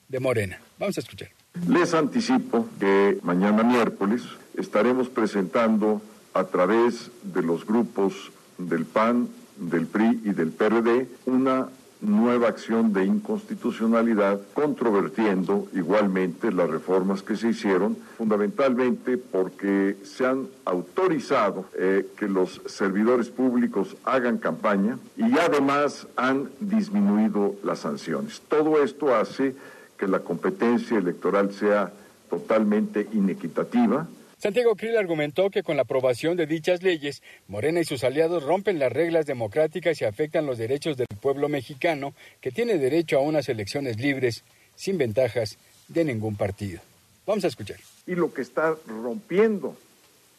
[0.06, 0.60] de Morena.
[0.78, 1.30] Vamos a escuchar.
[1.68, 4.22] Les anticipo que mañana miércoles
[4.56, 6.00] estaremos presentando
[6.32, 9.28] a través de los grupos del PAN,
[9.70, 11.68] del PRI y del PRD una
[12.02, 20.48] nueva acción de inconstitucionalidad, controvertiendo igualmente las reformas que se hicieron, fundamentalmente porque se han
[20.64, 28.42] autorizado eh, que los servidores públicos hagan campaña y además han disminuido las sanciones.
[28.48, 29.54] Todo esto hace
[29.96, 31.92] que la competencia electoral sea
[32.28, 34.08] totalmente inequitativa,
[34.42, 38.80] Santiago Krill argumentó que con la aprobación de dichas leyes, Morena y sus aliados rompen
[38.80, 43.48] las reglas democráticas y afectan los derechos del pueblo mexicano, que tiene derecho a unas
[43.48, 44.42] elecciones libres,
[44.74, 46.80] sin ventajas de ningún partido.
[47.24, 47.76] Vamos a escuchar.
[48.04, 49.76] Y lo que está rompiendo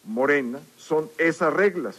[0.04, 1.96] Morena son esas reglas.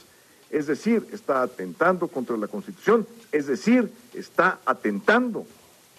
[0.50, 5.46] Es decir, está atentando contra la Constitución, es decir, está atentando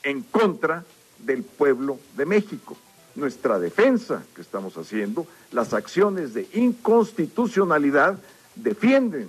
[0.03, 0.85] en contra
[1.17, 2.77] del pueblo de México
[3.15, 8.17] nuestra defensa que estamos haciendo, las acciones de inconstitucionalidad
[8.55, 9.27] defienden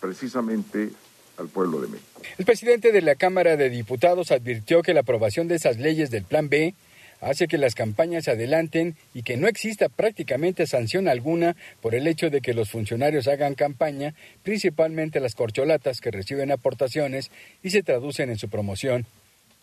[0.00, 0.90] precisamente
[1.38, 2.20] al pueblo de México.
[2.38, 6.24] El presidente de la Cámara de Diputados advirtió que la aprobación de esas leyes del
[6.24, 6.74] Plan B
[7.20, 12.06] hace que las campañas se adelanten y que no exista prácticamente sanción alguna por el
[12.06, 17.30] hecho de que los funcionarios hagan campaña, principalmente las corcholatas que reciben aportaciones
[17.62, 19.06] y se traducen en su promoción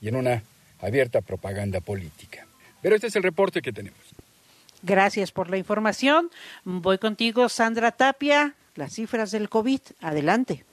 [0.02, 0.44] y en una
[0.80, 2.48] abierta propaganda política.
[2.82, 4.00] Pero este es el reporte que tenemos.
[4.84, 6.32] Gracias por la información.
[6.64, 8.56] Voy contigo, Sandra Tapia.
[8.76, 9.82] Las cifras del COVID.
[10.00, 10.64] Adelante.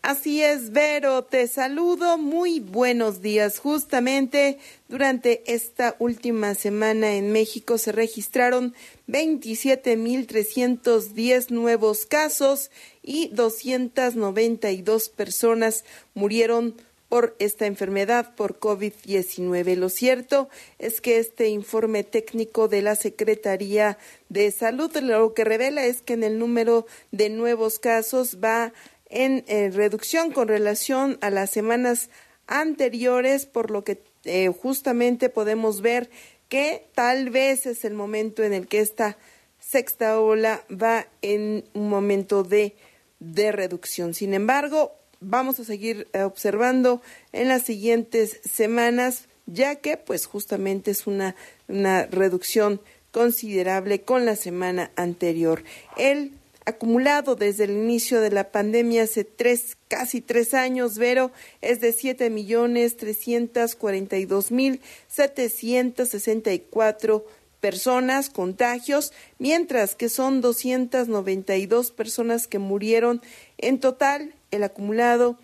[0.00, 2.18] Así es, Vero, te saludo.
[2.18, 3.58] Muy buenos días.
[3.58, 8.74] Justamente durante esta última semana en México se registraron
[9.08, 12.70] 27.310 nuevos casos
[13.02, 16.76] y 292 personas murieron
[17.08, 19.76] por esta enfermedad por COVID-19.
[19.76, 25.84] Lo cierto es que este informe técnico de la Secretaría de Salud lo que revela
[25.84, 28.72] es que en el número de nuevos casos va
[29.08, 32.10] en, reducción con relación a las semanas
[32.46, 36.10] anteriores, por lo que eh, justamente podemos ver
[36.48, 39.16] que tal vez es el momento en el que esta
[39.60, 42.74] sexta ola va en un momento de,
[43.18, 44.14] de reducción.
[44.14, 47.02] Sin embargo, vamos a seguir eh, observando
[47.32, 51.34] en las siguientes semanas, ya que pues justamente es una,
[51.68, 55.64] una reducción considerable con la semana anterior.
[55.96, 56.32] El
[56.66, 61.94] acumulado desde el inicio de la pandemia hace tres, casi tres años, Vero, es de
[61.94, 67.24] siete millones trescientos cuarenta y dos mil setecientos sesenta y cuatro
[67.60, 73.20] personas, contagios, mientras que son 292 personas que murieron.
[73.56, 75.36] En total, el acumulado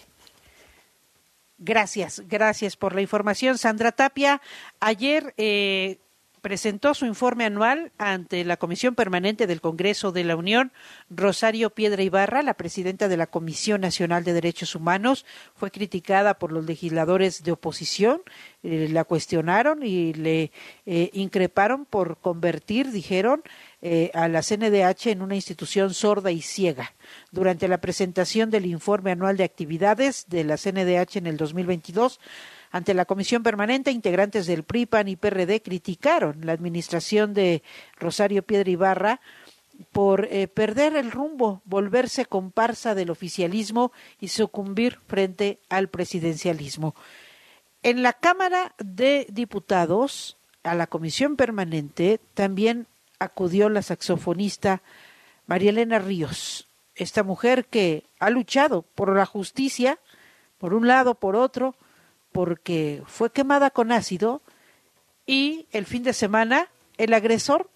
[1.57, 3.57] Gracias, gracias por la información.
[3.57, 4.41] Sandra Tapia,
[4.81, 5.99] ayer eh,
[6.45, 10.71] presentó su informe anual ante la Comisión Permanente del Congreso de la Unión.
[11.09, 15.25] Rosario Piedra Ibarra, la presidenta de la Comisión Nacional de Derechos Humanos,
[15.55, 18.21] fue criticada por los legisladores de oposición.
[18.61, 20.51] Eh, la cuestionaron y le
[20.85, 23.41] eh, increparon por convertir, dijeron,
[23.87, 26.95] eh, a la CNDH en una institución sorda y ciega.
[27.29, 32.19] Durante la presentación del informe anual de actividades de la CNDH en el 2022,
[32.71, 37.61] ante la Comisión Permanente, integrantes del PRI, PAN y PRD criticaron la administración de
[37.99, 39.21] Rosario Piedra Ibarra
[39.91, 46.95] por eh, perder el rumbo, volverse comparsa del oficialismo y sucumbir frente al presidencialismo.
[47.83, 52.87] En la Cámara de Diputados, a la Comisión Permanente, también
[53.19, 54.81] acudió la saxofonista
[55.45, 59.99] María Elena Ríos, esta mujer que ha luchado por la justicia,
[60.57, 61.75] por un lado, por otro,
[62.31, 64.41] porque fue quemada con ácido
[65.25, 67.69] y el fin de semana el agresor,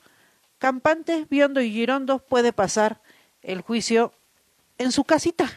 [0.58, 3.02] Campante, Biondo y Girondo, puede pasar
[3.42, 4.14] el juicio
[4.78, 5.50] en su casita,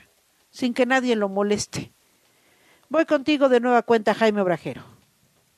[0.50, 1.92] sin que nadie lo moleste.
[2.88, 4.91] Voy contigo de nueva cuenta, Jaime Obrajero.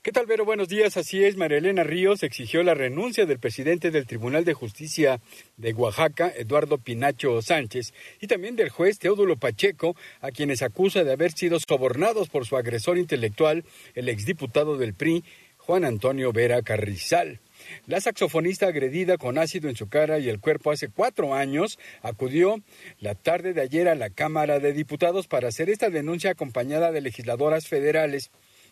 [0.05, 0.45] ¿Qué tal, Vero?
[0.45, 0.97] Buenos días.
[0.97, 5.19] Así es, María Elena Ríos exigió la renuncia del presidente del Tribunal de Justicia
[5.57, 7.91] de Oaxaca, Eduardo Pinacho Sánchez,
[8.21, 12.55] y también del juez Teodulo Pacheco, a quienes acusa de haber sido sobornados por su
[12.55, 15.23] agresor intelectual, el exdiputado del PRI,
[15.57, 17.39] Juan Antonio Vera Carrizal.
[17.87, 22.61] La saxofonista agredida con ácido en su cara y el cuerpo hace cuatro años acudió
[22.99, 27.01] la tarde de ayer a la Cámara de Diputados para hacer esta denuncia acompañada de
[27.01, 28.29] legisladoras federales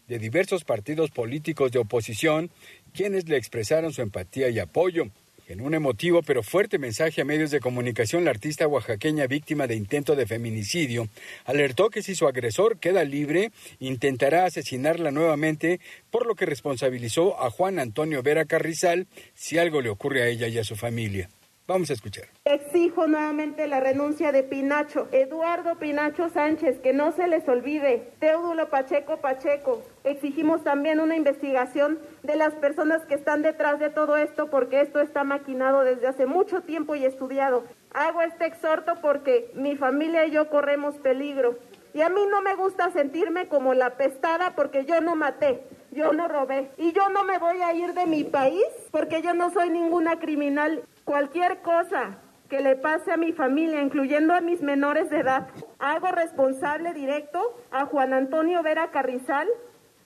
[0.07, 2.51] de diversos partidos políticos de oposición,
[2.93, 5.07] quienes le expresaron su empatía y apoyo.
[5.47, 9.75] En un emotivo pero fuerte mensaje a medios de comunicación, la artista oaxaqueña víctima de
[9.75, 11.09] intento de feminicidio
[11.43, 15.81] alertó que si su agresor queda libre, intentará asesinarla nuevamente,
[16.11, 20.47] por lo que responsabilizó a Juan Antonio Vera Carrizal si algo le ocurre a ella
[20.47, 21.29] y a su familia.
[21.65, 22.25] Vamos a escuchar.
[22.43, 28.69] Exijo nuevamente la renuncia de Pinacho, Eduardo Pinacho Sánchez, que no se les olvide, Teodulo
[28.69, 29.81] Pacheco Pacheco.
[30.03, 34.99] Exigimos también una investigación de las personas que están detrás de todo esto, porque esto
[34.99, 37.63] está maquinado desde hace mucho tiempo y estudiado.
[37.93, 41.57] Hago este exhorto porque mi familia y yo corremos peligro.
[41.93, 46.11] Y a mí no me gusta sentirme como la pestada porque yo no maté, yo
[46.11, 46.71] no robé.
[46.77, 50.19] Y yo no me voy a ir de mi país porque yo no soy ninguna
[50.19, 50.83] criminal.
[51.05, 55.47] Cualquier cosa que le pase a mi familia, incluyendo a mis menores de edad.
[55.79, 57.39] Hago responsable directo
[57.71, 59.47] a Juan Antonio Vera Carrizal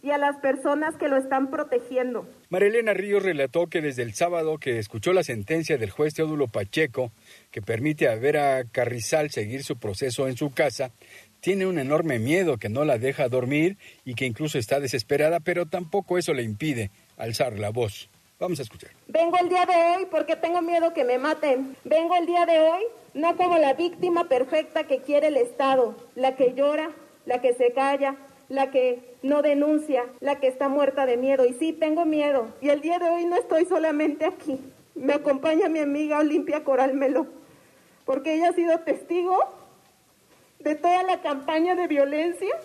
[0.01, 2.25] y a las personas que lo están protegiendo.
[2.49, 7.11] Marilena Ríos relató que desde el sábado que escuchó la sentencia del juez Teodulo Pacheco,
[7.51, 10.91] que permite a Vera Carrizal seguir su proceso en su casa,
[11.41, 15.65] tiene un enorme miedo que no la deja dormir y que incluso está desesperada, pero
[15.65, 18.09] tampoco eso le impide alzar la voz.
[18.39, 18.91] Vamos a escuchar.
[19.07, 21.75] Vengo el día de hoy porque tengo miedo que me maten.
[21.83, 22.83] Vengo el día de hoy
[23.15, 26.91] no como la víctima perfecta que quiere el Estado, la que llora,
[27.25, 28.15] la que se calla,
[28.47, 31.47] la que no denuncia, la que está muerta de miedo.
[31.47, 32.49] Y sí, tengo miedo.
[32.61, 34.59] Y el día de hoy no estoy solamente aquí.
[34.93, 37.25] Me acompaña mi amiga Olimpia Coral Melo,
[38.05, 39.37] porque ella ha sido testigo
[40.59, 42.55] de toda la campaña de violencia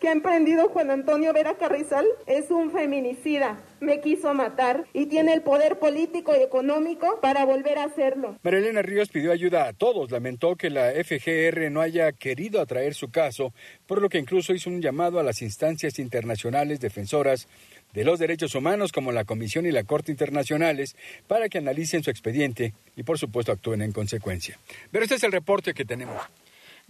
[0.00, 3.60] que ha emprendido Juan Antonio Vera Carrizal es un feminicida.
[3.80, 8.36] Me quiso matar y tiene el poder político y económico para volver a hacerlo.
[8.42, 10.10] Marilena Ríos pidió ayuda a todos.
[10.10, 13.52] Lamentó que la FGR no haya querido atraer su caso,
[13.86, 17.48] por lo que incluso hizo un llamado a las instancias internacionales defensoras
[17.92, 20.94] de los derechos humanos como la Comisión y la Corte Internacionales
[21.26, 24.58] para que analicen su expediente y por supuesto actúen en consecuencia.
[24.90, 26.20] Pero este es el reporte que tenemos.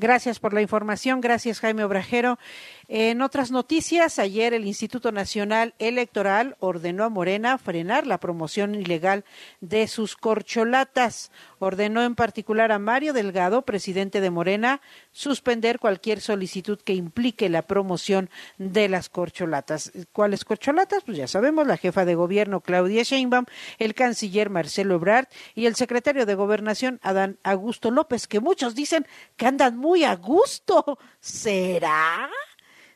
[0.00, 1.20] Gracias por la información.
[1.20, 2.38] Gracias, Jaime Obrajero.
[2.86, 9.24] En otras noticias, ayer el Instituto Nacional Electoral ordenó a Morena frenar la promoción ilegal
[9.60, 11.32] de sus corcholatas.
[11.58, 14.80] Ordenó en particular a Mario Delgado, presidente de Morena,
[15.10, 19.90] suspender cualquier solicitud que implique la promoción de las corcholatas.
[20.12, 21.02] ¿Cuáles corcholatas?
[21.02, 23.46] Pues ya sabemos, la jefa de gobierno Claudia Sheinbaum,
[23.80, 25.26] el canciller Marcelo Ebrard
[25.56, 29.04] y el secretario de Gobernación Adán Augusto López, que muchos dicen
[29.36, 30.98] que andan muy a gusto.
[31.20, 32.30] ¿Será?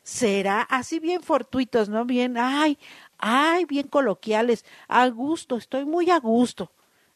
[0.03, 2.05] será así bien fortuitos, ¿no?
[2.05, 2.77] Bien, ay,
[3.17, 6.71] ay, bien coloquiales, a gusto, estoy muy a gusto.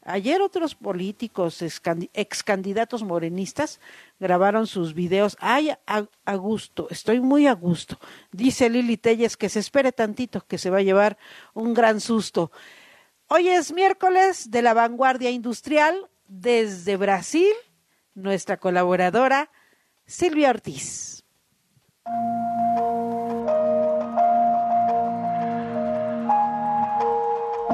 [0.09, 3.82] Ayer otros políticos, ex candidatos morenistas,
[4.21, 5.36] grabaron sus videos.
[5.41, 7.99] Ay, a, gusto, estoy muy a gusto.
[8.32, 11.17] Dice Lili Telles que se espere tantito, que se va a llevar
[11.53, 12.53] un gran susto.
[13.28, 17.51] Hoy es miércoles de la vanguardia industrial desde Brasil,
[18.15, 19.51] nuestra colaboradora
[20.08, 21.26] Silvia Ortiz.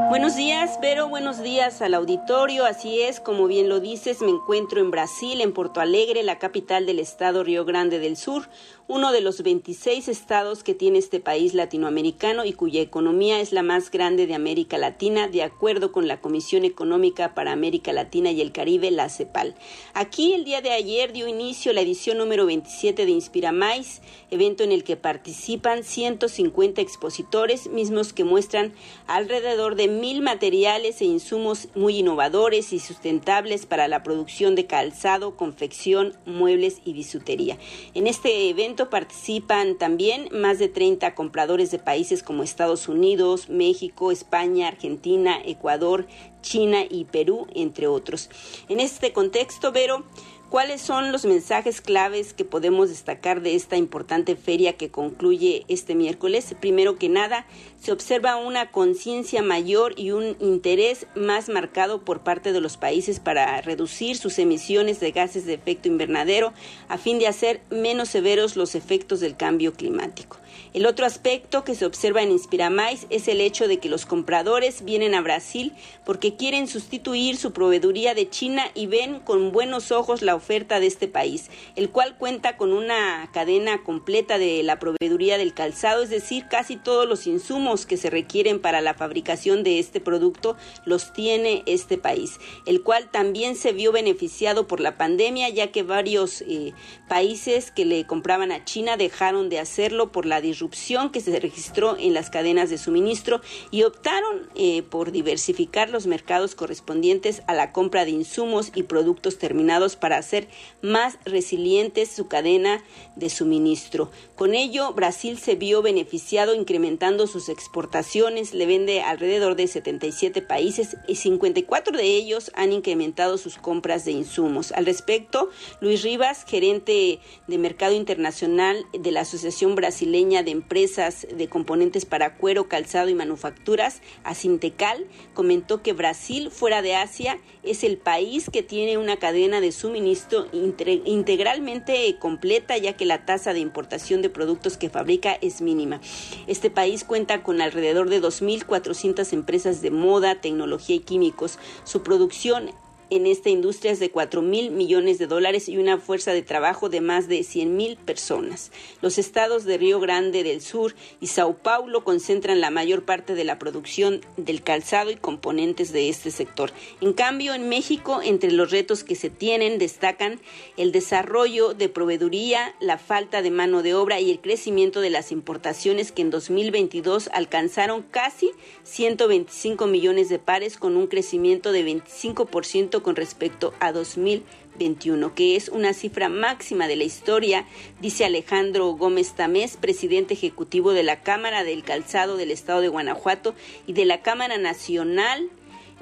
[0.09, 1.09] Buenos días, Vero.
[1.09, 2.65] Buenos días al auditorio.
[2.65, 6.87] Así es, como bien lo dices, me encuentro en Brasil, en Porto Alegre, la capital
[6.87, 8.49] del estado Río Grande del Sur,
[8.93, 13.63] uno de los 26 estados que tiene este país latinoamericano y cuya economía es la
[13.63, 18.39] más grande de América Latina, de acuerdo con la Comisión Económica para América Latina y
[18.39, 19.55] el Caribe, la CEPAL.
[19.95, 24.63] Aquí, el día de ayer, dio inicio la edición número 27 de Inspira Mais, evento
[24.63, 28.73] en el que participan 150 expositores, mismos que muestran
[29.07, 35.35] alrededor de mil materiales e insumos muy innovadores y sustentables para la producción de calzado,
[35.35, 37.57] confección, muebles y bisutería.
[37.95, 44.11] En este evento participan también más de 30 compradores de países como Estados Unidos, México,
[44.11, 46.07] España, Argentina, Ecuador,
[46.41, 48.29] China y Perú, entre otros.
[48.69, 50.05] En este contexto, Vero,
[50.53, 55.95] ¿Cuáles son los mensajes claves que podemos destacar de esta importante feria que concluye este
[55.95, 56.53] miércoles?
[56.59, 57.47] Primero que nada,
[57.81, 63.19] se observa una conciencia mayor y un interés más marcado por parte de los países
[63.19, 66.53] para reducir sus emisiones de gases de efecto invernadero
[66.87, 70.37] a fin de hacer menos severos los efectos del cambio climático.
[70.73, 74.83] El otro aspecto que se observa en Inspiramais es el hecho de que los compradores
[74.83, 75.73] vienen a Brasil
[76.05, 80.87] porque quieren sustituir su proveeduría de China y ven con buenos ojos la oferta de
[80.87, 86.09] este país, el cual cuenta con una cadena completa de la proveeduría del calzado, es
[86.09, 91.13] decir, casi todos los insumos que se requieren para la fabricación de este producto los
[91.13, 96.41] tiene este país, el cual también se vio beneficiado por la pandemia, ya que varios
[96.41, 96.73] eh,
[97.07, 101.97] países que le compraban a China dejaron de hacerlo por la disrupción que se registró
[101.97, 103.41] en las cadenas de suministro
[103.71, 109.39] y optaron eh, por diversificar los mercados correspondientes a la compra de insumos y productos
[109.39, 110.47] terminados para hacer
[110.83, 112.83] más resilientes su cadena
[113.15, 114.11] de suministro.
[114.35, 120.97] Con ello, Brasil se vio beneficiado incrementando sus exportaciones, le vende alrededor de 77 países
[121.07, 124.71] y 54 de ellos han incrementado sus compras de insumos.
[124.71, 131.47] Al respecto, Luis Rivas, gerente de Mercado Internacional de la Asociación Brasileña de Empresas de
[131.47, 135.05] Componentes para Cuero, Calzado y Manufacturas, Asintecal,
[135.35, 140.47] comentó que Brasil, fuera de Asia, es el país que tiene una cadena de suministro
[140.51, 146.01] integralmente completa, ya que la tasa de importación de productos que fabrica es mínima.
[146.47, 151.59] Este país cuenta con alrededor de 2.400 empresas de moda, tecnología y químicos.
[151.83, 152.71] Su producción
[153.09, 156.89] en esta industria es de 4 mil millones de dólares y una fuerza de trabajo
[156.89, 158.71] de más de 100 mil personas.
[159.01, 163.43] Los estados de Río Grande del Sur y Sao Paulo concentran la mayor parte de
[163.43, 166.71] la producción del calzado y componentes de este sector.
[167.01, 170.39] En cambio, en México, entre los retos que se tienen destacan
[170.77, 175.31] el desarrollo de proveeduría, la falta de mano de obra y el crecimiento de las
[175.31, 178.51] importaciones que en 2022 alcanzaron casi
[178.83, 185.69] 125 millones de pares con un crecimiento de 25% con respecto a 2021, que es
[185.69, 187.65] una cifra máxima de la historia,
[188.01, 193.55] dice Alejandro Gómez Tamés, presidente ejecutivo de la Cámara del Calzado del Estado de Guanajuato
[193.87, 195.49] y de la Cámara Nacional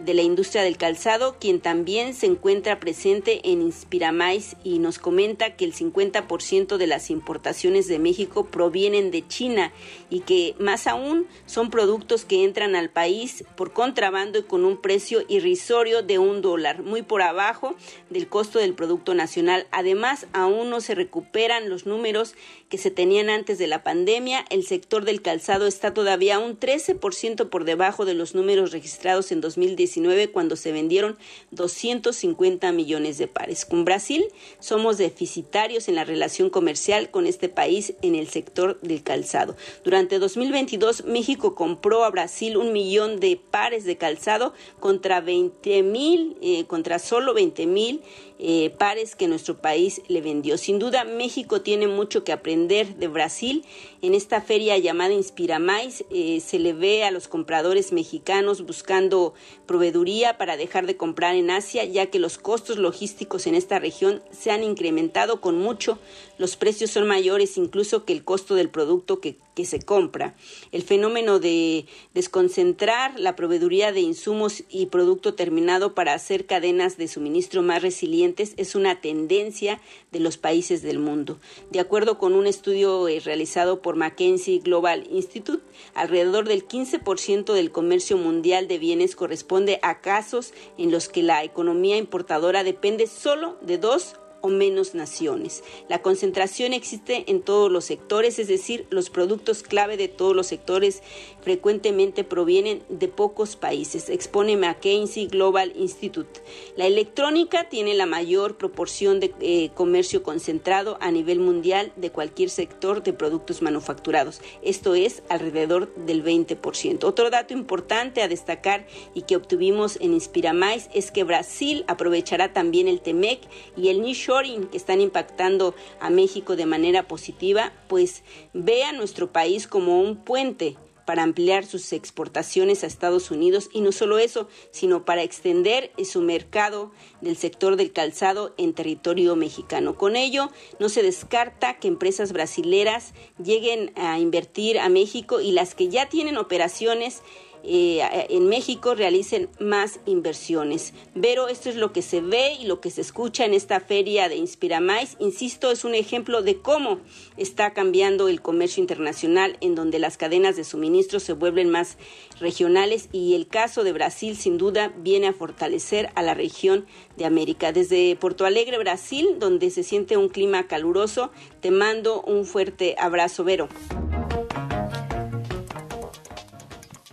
[0.06, 5.56] de la industria del calzado, quien también se encuentra presente en Inspiramais y nos comenta
[5.56, 9.72] que el 50% de las importaciones de México provienen de China
[10.10, 14.82] y que más aún son productos que entran al país por contrabando y con un
[14.82, 17.76] precio irrisorio de un dólar, muy por abajo
[18.10, 19.68] del costo del producto nacional.
[19.72, 22.36] Además, aún no se recuperan los números
[22.70, 24.45] que se tenían antes de la pandemia.
[24.49, 29.41] El sector del calzado está todavía un 13% por debajo de los números registrados en
[29.41, 29.91] 2019
[30.32, 31.18] cuando se vendieron
[31.52, 33.66] 250 millones de pares.
[33.66, 34.26] Con Brasil
[34.60, 39.56] somos deficitarios en la relación comercial con este país en el sector del calzado.
[39.84, 46.38] Durante 2022 México compró a Brasil un millón de pares de calzado contra 20 mil,
[46.42, 48.02] eh, contra solo 20 mil
[48.44, 50.58] eh, pares que nuestro país le vendió.
[50.58, 53.64] Sin duda, México tiene mucho que aprender de Brasil.
[54.02, 59.36] En esta feria llamada Inspira Mais eh, se le ve a los compradores mexicanos buscando
[59.68, 64.24] proveeduría para dejar de comprar en Asia, ya que los costos logísticos en esta región
[64.32, 66.00] se han incrementado con mucho.
[66.39, 70.36] Los precios son mayores incluso que el costo del producto que que se compra.
[70.72, 77.08] El fenómeno de desconcentrar la proveeduría de insumos y producto terminado para hacer cadenas de
[77.08, 79.82] suministro más resilientes es una tendencia
[80.12, 81.39] de los países del mundo.
[81.70, 87.72] De acuerdo con un estudio eh, realizado por McKinsey Global Institute, alrededor del 15% del
[87.72, 93.58] comercio mundial de bienes corresponde a casos en los que la economía importadora depende solo
[93.62, 95.64] de dos o menos naciones.
[95.88, 100.48] La concentración existe en todos los sectores, es decir, los productos clave de todos los
[100.48, 101.02] sectores
[101.42, 106.42] frecuentemente provienen de pocos países, expone McKinsey Global Institute.
[106.76, 112.50] La electrónica tiene la mayor proporción de eh, comercio concentrado a nivel mundial de cualquier
[112.50, 117.04] sector de productos manufacturados, esto es alrededor del 20%.
[117.04, 122.88] Otro dato importante a destacar y que obtuvimos en Inspiramais es que Brasil aprovechará también
[122.88, 123.42] el TEMEC
[123.78, 124.32] y el nicho
[124.72, 128.24] que están impactando a México de manera positiva, pues
[128.54, 130.78] ve a nuestro país como un puente
[131.12, 136.22] para ampliar sus exportaciones a Estados Unidos y no solo eso, sino para extender su
[136.22, 139.97] mercado del sector del calzado en territorio mexicano.
[139.97, 145.76] Con ello, no se descarta que empresas brasileras lleguen a invertir a México y las
[145.76, 147.24] que ya tienen operaciones
[147.64, 150.93] eh, en México realicen más inversiones.
[151.20, 154.30] Pero esto es lo que se ve y lo que se escucha en esta feria
[154.30, 155.16] de Inspiramais.
[155.20, 156.99] Insisto, es un ejemplo de cómo
[157.38, 161.97] está cambiando el comercio internacional en donde las cadenas de suministro se vuelven más
[162.39, 166.86] regionales y el caso de Brasil sin duda viene a fortalecer a la región
[167.18, 167.72] de América.
[167.72, 173.43] Desde Porto Alegre, Brasil, donde se siente un clima caluroso, te mando un fuerte abrazo,
[173.43, 173.70] Vero.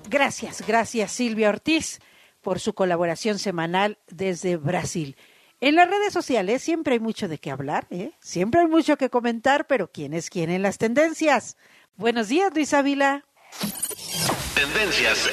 [0.09, 2.01] Gracias, gracias Silvia Ortiz
[2.41, 5.17] por su colaboración semanal desde Brasil.
[5.61, 8.13] En las redes sociales siempre hay mucho de qué hablar, ¿eh?
[8.21, 11.59] siempre hay mucho que comentar, pero ¿quién es quién en las tendencias?
[11.97, 13.27] Buenos días, Luis Ávila.
[14.55, 15.29] Tendencias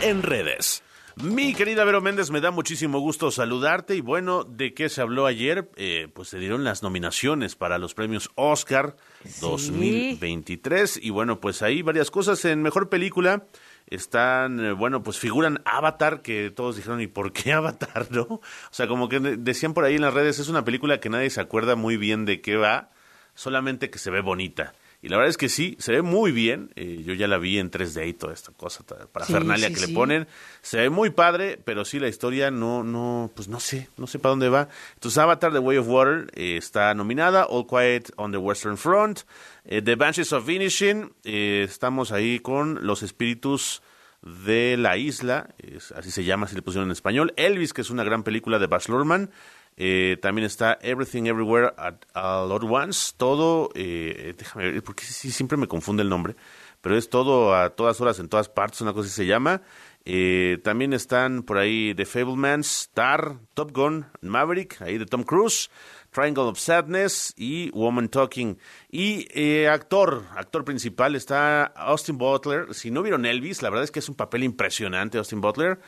[0.00, 0.82] en redes.
[1.22, 5.26] Mi querida Vero Méndez, me da muchísimo gusto saludarte y bueno, ¿de qué se habló
[5.26, 5.70] ayer?
[5.76, 8.96] Eh, pues se dieron las nominaciones para los premios Oscar
[9.40, 13.46] 2023 y bueno, pues ahí varias cosas en Mejor Película
[13.90, 18.22] están, eh, bueno, pues figuran Avatar, que todos dijeron, ¿y por qué Avatar, no?
[18.22, 21.30] O sea, como que decían por ahí en las redes, es una película que nadie
[21.30, 22.90] se acuerda muy bien de qué va,
[23.34, 24.72] solamente que se ve bonita.
[25.02, 26.70] Y la verdad es que sí, se ve muy bien.
[26.76, 29.88] Eh, yo ya la vi en 3D y toda esta cosa para Fernalia que le
[29.88, 30.26] ponen.
[30.60, 34.18] Se ve muy padre, pero sí la historia no, no, pues no sé, no sé
[34.18, 34.68] para dónde va.
[34.94, 39.20] Entonces Avatar The Way of Water eh, está nominada, All Quiet on the Western Front,
[39.64, 43.82] eh, The Banshees of Finishing, estamos ahí con Los Espíritus
[44.20, 45.48] de la Isla,
[45.96, 47.32] así se llama, si le pusieron en español.
[47.36, 49.30] Elvis, que es una gran película de Baz Luhrmann.
[49.82, 53.14] Eh, también está Everything Everywhere at All at Once.
[53.16, 56.36] Todo, eh, déjame ver, porque sí, siempre me confunde el nombre,
[56.82, 59.62] pero es todo a todas horas, en todas partes, una cosa así se llama.
[60.04, 65.70] Eh, también están por ahí The Fablemans, Star, Top Gun, Maverick, ahí de Tom Cruise,
[66.10, 68.58] Triangle of Sadness y Woman Talking.
[68.90, 72.74] Y eh, actor, actor principal está Austin Butler.
[72.74, 75.80] Si no vieron Elvis, la verdad es que es un papel impresionante Austin Butler.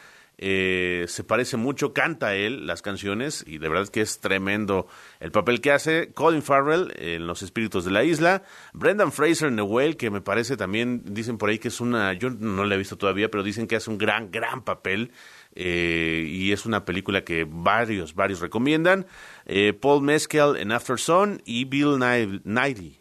[0.45, 4.89] Eh, se parece mucho, canta él las canciones y de verdad que es tremendo
[5.21, 6.13] el papel que hace.
[6.15, 10.21] Colin Farrell en Los Espíritus de la Isla, Brendan Fraser en The Whale, que me
[10.21, 13.45] parece también, dicen por ahí que es una, yo no la he visto todavía, pero
[13.45, 15.13] dicen que hace un gran, gran papel
[15.55, 19.07] eh, y es una película que varios, varios recomiendan.
[19.47, 22.01] Eh, Paul Mescal en After Sun y Bill
[22.43, 22.99] Nighy,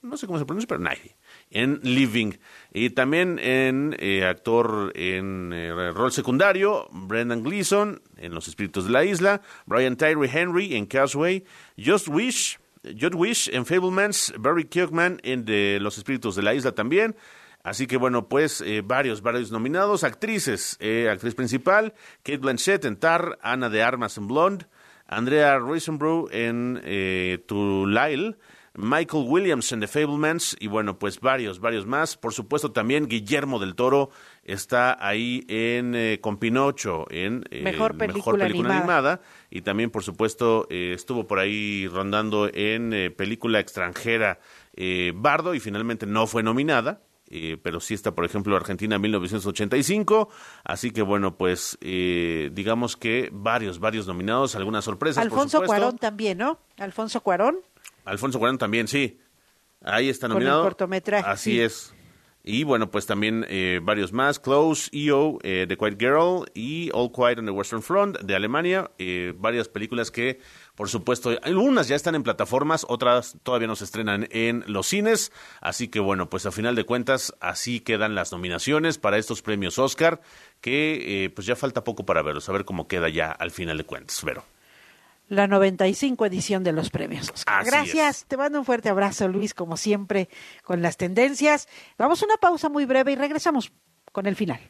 [0.00, 1.14] no sé cómo se pronuncia, pero Nighy
[1.54, 2.32] en Living.
[2.72, 8.90] Y también en eh, actor en eh, rol secundario, Brendan Gleeson en Los Espíritus de
[8.90, 11.44] la Isla, Brian Tyree Henry en Casway,
[11.82, 12.58] Just Wish,
[13.00, 17.16] Just Wish en Fablemans, Barry Kirkman en de Los Espíritus de la Isla también.
[17.62, 20.04] Así que bueno, pues eh, varios, varios nominados.
[20.04, 20.76] Actrices,
[21.10, 21.94] actriz principal,
[22.24, 24.66] Kate Blanchett en Tar, Ana de Armas en Blonde,
[25.06, 26.82] Andrea Risenbrough en
[27.46, 28.36] To Lyle,
[28.76, 32.16] Michael Williams en The Fablemans y bueno, pues varios, varios más.
[32.16, 34.10] Por supuesto también Guillermo del Toro
[34.42, 39.20] está ahí en eh, con Pinocho en eh, mejor película, animada.
[39.48, 44.40] y también por supuesto eh, estuvo por ahí rondando en película extranjera
[45.14, 47.00] Bardo y finalmente no fue nominada.
[47.62, 50.28] pero sí está, por ejemplo, Argentina 1985.
[50.64, 55.22] Así que bueno, pues digamos que varios, varios nominados, algunas sorpresas.
[55.22, 56.58] Alfonso Cuarón también, ¿no?
[56.76, 57.58] Alfonso Cuarón.
[58.04, 59.18] Alfonso Cuarón también, sí.
[59.82, 60.60] Ahí está nominado.
[60.60, 61.28] Con el cortometraje.
[61.28, 61.94] Así es.
[62.46, 67.10] Y bueno, pues también eh, varios más, Close, EO, eh, The Quiet Girl y All
[67.10, 70.40] Quiet on the Western Front de Alemania, eh, varias películas que,
[70.74, 75.32] por supuesto, algunas ya están en plataformas, otras todavía no se estrenan en los cines,
[75.62, 79.78] así que bueno, pues a final de cuentas así quedan las nominaciones para estos premios
[79.78, 80.20] Oscar,
[80.60, 83.84] que pues ya falta poco para verlos, a ver cómo queda ya al final de
[83.84, 84.53] cuentas, Vero
[85.34, 87.30] la 95 edición de los premios.
[87.64, 90.28] Gracias, te mando un fuerte abrazo, Luis, como siempre,
[90.62, 91.68] con las tendencias.
[91.98, 93.72] Vamos a una pausa muy breve y regresamos
[94.12, 94.60] con el final.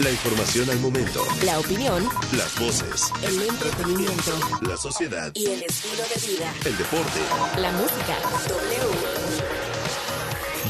[0.00, 1.24] La información al momento.
[1.44, 2.02] La opinión.
[2.36, 3.12] Las voces.
[3.22, 4.32] El entretenimiento.
[4.62, 5.30] La sociedad.
[5.34, 6.52] Y el estilo de vida.
[6.64, 7.20] El deporte.
[7.60, 8.16] La música.
[8.48, 8.90] W.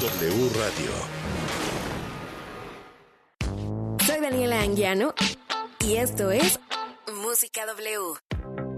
[0.01, 0.91] W Radio.
[4.05, 5.15] Soy Daniela Anguiano
[5.81, 6.61] y esto es
[7.25, 8.19] Música W.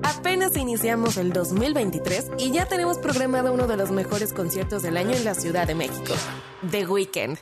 [0.04, 5.14] Apenas iniciamos el 2023 y ya tenemos programado uno de los mejores conciertos del año
[5.16, 6.14] en la Ciudad de México,
[6.70, 7.38] The Weeknd.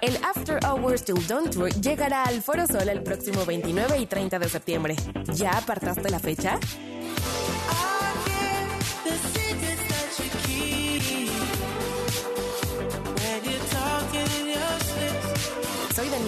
[0.00, 4.38] El After Hours Till Dawn Tour llegará al Foro Sol el próximo 29 y 30
[4.38, 4.96] de septiembre.
[5.34, 6.58] ¿Ya apartaste la fecha?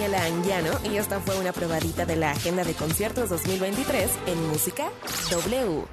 [0.03, 4.89] Daniela Anguiano y esta fue una probadita de la agenda de conciertos 2023 en Música
[5.31, 5.85] W.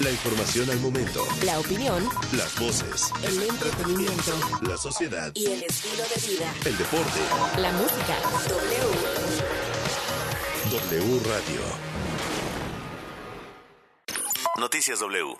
[0.00, 1.22] La información al momento.
[1.44, 2.02] La opinión.
[2.34, 3.12] Las voces.
[3.22, 4.32] El entretenimiento.
[4.62, 5.32] La sociedad.
[5.34, 6.54] Y el estilo de vida.
[6.64, 7.20] El deporte.
[7.58, 8.16] La música.
[8.48, 8.80] W.
[10.70, 11.60] W Radio.
[14.58, 15.36] Noticias W.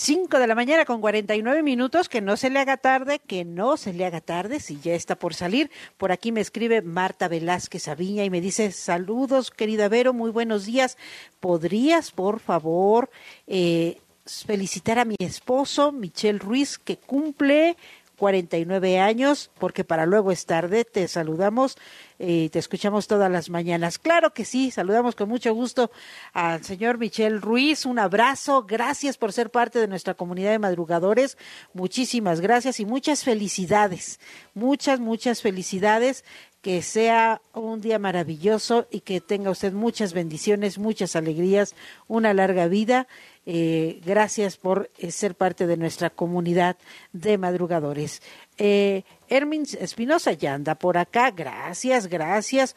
[0.00, 3.76] 5 de la mañana con 49 minutos, que no se le haga tarde, que no
[3.76, 5.70] se le haga tarde, si ya está por salir.
[5.98, 10.64] Por aquí me escribe Marta Velázquez Aviña y me dice, saludos querida Vero, muy buenos
[10.64, 10.96] días.
[11.38, 13.10] ¿Podrías, por favor,
[13.46, 17.76] eh, felicitar a mi esposo, Michel Ruiz, que cumple
[18.16, 20.86] 49 años, porque para luego es tarde.
[20.86, 21.76] Te saludamos
[22.22, 23.98] eh, te escuchamos todas las mañanas.
[23.98, 25.90] Claro que sí, saludamos con mucho gusto
[26.34, 27.86] al señor Michel Ruiz.
[27.86, 31.38] Un abrazo, gracias por ser parte de nuestra comunidad de madrugadores.
[31.72, 34.20] Muchísimas gracias y muchas felicidades.
[34.52, 36.22] Muchas, muchas felicidades
[36.60, 41.74] que sea un día maravilloso y que tenga usted muchas bendiciones, muchas alegrías,
[42.06, 43.08] una larga vida.
[43.46, 46.76] Eh, gracias por eh, ser parte de nuestra comunidad
[47.12, 48.20] de madrugadores.
[48.58, 51.30] Eh, Hermin Espinosa ya anda por acá.
[51.30, 52.76] Gracias, gracias,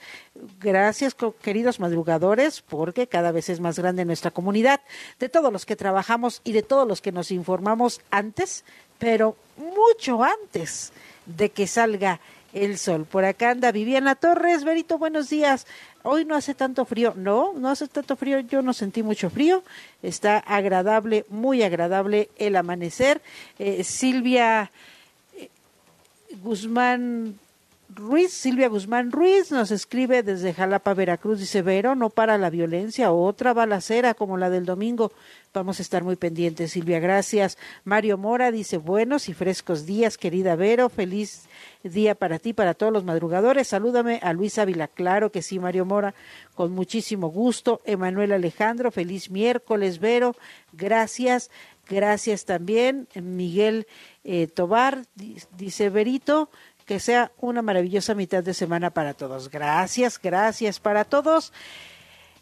[0.60, 4.80] gracias, queridos madrugadores, porque cada vez es más grande nuestra comunidad,
[5.20, 8.64] de todos los que trabajamos y de todos los que nos informamos antes,
[9.00, 10.94] pero mucho antes
[11.26, 12.20] de que salga
[12.54, 13.06] el sol.
[13.06, 14.64] Por acá anda Viviana Torres.
[14.64, 15.66] Berito, buenos días.
[16.04, 17.14] Hoy no hace tanto frío.
[17.16, 18.40] No, no hace tanto frío.
[18.42, 19.64] Yo no sentí mucho frío.
[20.04, 23.22] Está agradable, muy agradable el amanecer.
[23.58, 24.72] Eh, Silvia.
[26.42, 27.38] Guzmán
[27.96, 33.12] Ruiz, Silvia Guzmán Ruiz nos escribe desde Jalapa, Veracruz, dice Vero, no para la violencia,
[33.12, 35.12] otra balacera como la del domingo.
[35.54, 37.60] Vamos a estar muy pendientes, Silvia, gracias.
[37.84, 41.44] Mario Mora dice buenos y frescos días, querida Vero, feliz
[41.84, 43.68] día para ti, para todos los madrugadores.
[43.68, 46.16] Salúdame a Luis Ávila, claro que sí, Mario Mora,
[46.56, 47.82] con muchísimo gusto.
[47.86, 50.36] Emanuel Alejandro, feliz miércoles, Vero,
[50.72, 51.52] gracias.
[51.94, 53.86] Gracias también, Miguel
[54.24, 55.06] eh, Tobar,
[55.56, 56.50] dice Verito,
[56.88, 59.52] que sea una maravillosa mitad de semana para todos.
[59.52, 61.54] Gracias, gracias para todos.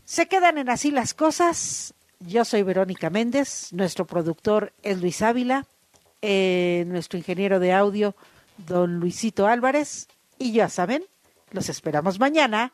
[0.06, 1.94] Se quedan en así las cosas.
[2.22, 5.66] Yo soy Verónica Méndez, nuestro productor es Luis Ávila,
[6.22, 8.16] eh, nuestro ingeniero de audio,
[8.58, 11.04] don Luisito Álvarez, y ya saben,
[11.52, 12.72] los esperamos mañana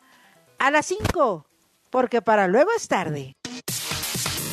[0.59, 1.45] a las 5,
[1.89, 3.36] porque para luego es tarde.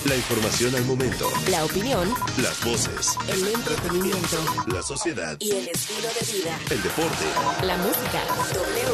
[0.05, 1.31] La información al momento.
[1.49, 2.07] La opinión.
[2.43, 3.17] Las voces.
[3.27, 4.37] El entretenimiento.
[4.67, 5.35] La sociedad.
[5.41, 6.59] Y el estilo de vida.
[6.71, 7.25] El deporte.
[7.63, 8.21] La música.
[8.53, 8.85] W.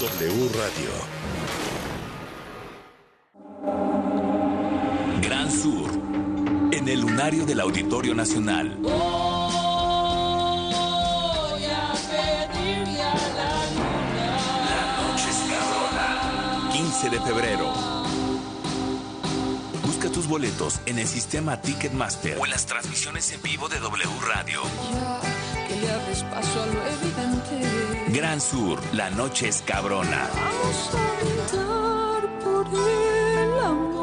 [0.00, 0.90] W Radio.
[5.20, 5.90] Gran Sur.
[6.72, 8.78] En el lunario del Auditorio Nacional.
[8.80, 8.94] Voy
[11.66, 14.38] a pedirle a la luna.
[14.70, 16.70] La noche es cabrona.
[16.72, 17.97] 15 de febrero.
[19.98, 24.08] Busca tus boletos en el sistema Ticketmaster o en las transmisiones en vivo de W
[24.28, 24.62] Radio.
[24.92, 28.12] Ya que le abres paso a lo evidente.
[28.16, 30.30] Gran Sur, la noche es cabrona.
[30.32, 33.17] Vamos a por amor.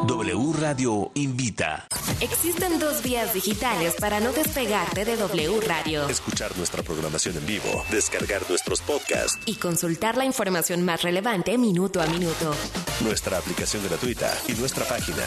[0.08, 1.88] W Radio invita.
[2.22, 6.08] Existen dos vías digitales para no despegarte de W Radio.
[6.08, 12.02] Escuchar nuestra programación en vivo, descargar nuestros podcasts Y consultar la información más relevante minuto
[12.02, 12.54] a minuto.
[13.02, 15.24] nuestra aplicación gratuita y nuestra página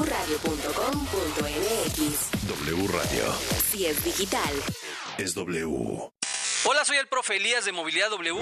[0.00, 1.18] wradio.com.mx
[2.48, 3.24] W Radio.
[3.70, 4.52] Si es digital.
[5.18, 6.12] Es W.
[6.64, 8.40] Hola, soy el profe Elías de Movilidad W.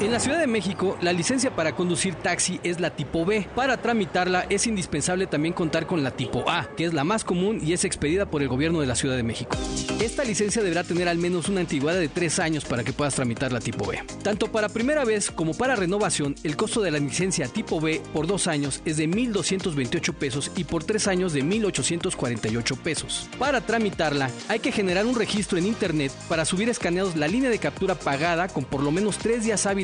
[0.00, 3.46] En la Ciudad de México, la licencia para conducir taxi es la tipo B.
[3.54, 7.60] Para tramitarla es indispensable también contar con la tipo A, que es la más común
[7.62, 9.56] y es expedida por el gobierno de la Ciudad de México.
[10.00, 13.52] Esta licencia deberá tener al menos una antigüedad de tres años para que puedas tramitar
[13.52, 14.02] la tipo B.
[14.24, 18.26] Tanto para primera vez como para renovación, el costo de la licencia tipo B por
[18.26, 23.28] dos años es de 1.228 pesos y por tres años de 1.848 pesos.
[23.38, 27.60] Para tramitarla, hay que generar un registro en Internet para subir escaneados la línea de
[27.60, 29.83] captura pagada con por lo menos tres días hábiles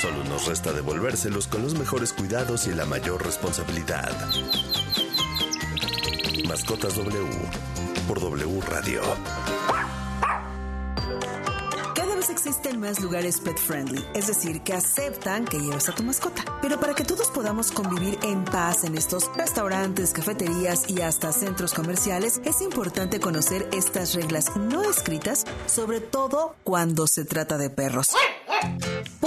[0.00, 4.12] Solo nos resta devolvérselos con los mejores cuidados y la mayor responsabilidad.
[6.46, 7.26] Mascotas W
[8.06, 9.02] por W Radio.
[11.96, 16.04] Cada vez existen más lugares pet friendly, es decir, que aceptan que lleves a tu
[16.04, 16.44] mascota.
[16.62, 21.74] Pero para que todos podamos convivir en paz en estos restaurantes, cafeterías y hasta centros
[21.74, 28.12] comerciales, es importante conocer estas reglas no escritas, sobre todo cuando se trata de perros.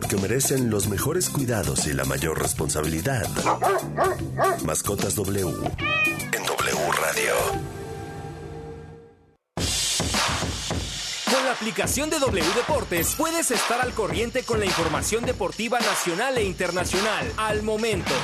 [0.00, 3.28] Porque merecen los mejores cuidados y la mayor responsabilidad.
[4.64, 5.46] Mascotas W
[6.32, 7.34] en W Radio.
[11.50, 17.30] aplicación de W Deportes puedes estar al corriente con la información deportiva nacional e internacional
[17.36, 18.14] al momento.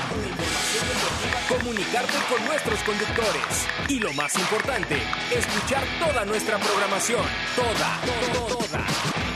[1.47, 3.67] Comunicarte con nuestros conductores.
[3.89, 4.97] Y lo más importante,
[5.31, 7.27] escuchar toda nuestra programación.
[7.55, 9.36] Toda, toda, toda.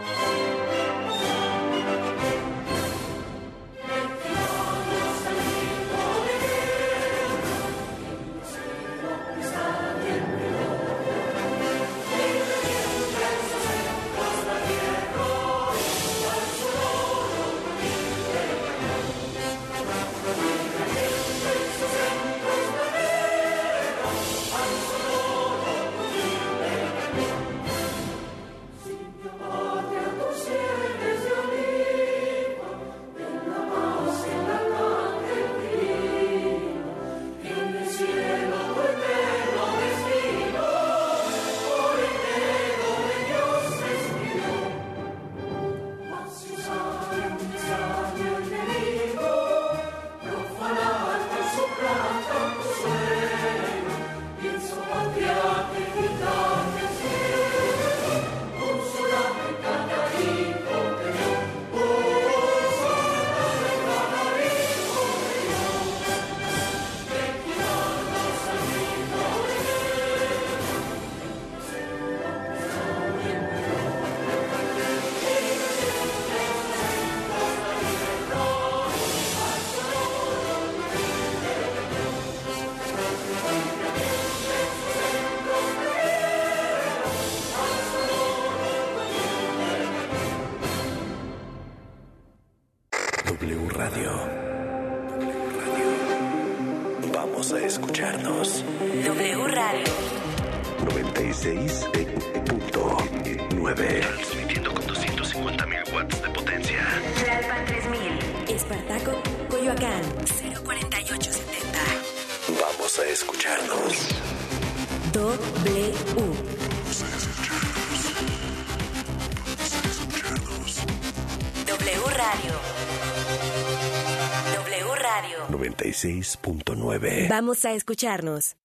[126.01, 127.29] 96.9.
[127.29, 128.55] Vamos a escucharnos.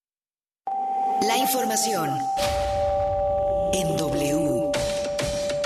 [1.27, 2.11] La información
[3.75, 4.73] en W.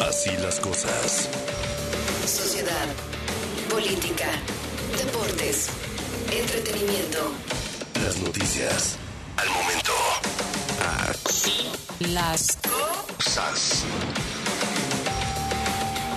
[0.00, 1.28] Así las cosas.
[2.26, 2.86] Sociedad,
[3.68, 4.26] política,
[4.98, 5.68] deportes,
[6.32, 7.32] entretenimiento.
[8.02, 8.96] Las noticias.
[9.36, 9.92] Al momento.
[11.08, 11.70] Así
[12.12, 13.84] Las cosas.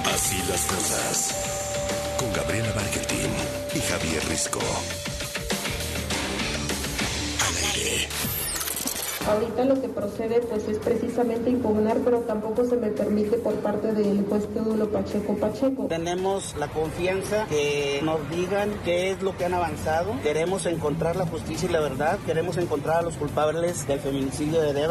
[0.05, 2.15] Así las cosas.
[2.17, 3.29] Con Gabriela Bargentín
[3.75, 4.59] y Javier Risco.
[9.33, 13.91] Ahorita lo que procede pues es precisamente impugnar, pero tampoco se me permite por parte
[13.91, 15.87] del juez Teodulo Pacheco Pacheco.
[15.87, 20.13] Tenemos la confianza que nos digan qué es lo que han avanzado.
[20.21, 22.19] Queremos encontrar la justicia y la verdad.
[22.27, 24.81] Queremos encontrar a los culpables del feminicidio de Débora.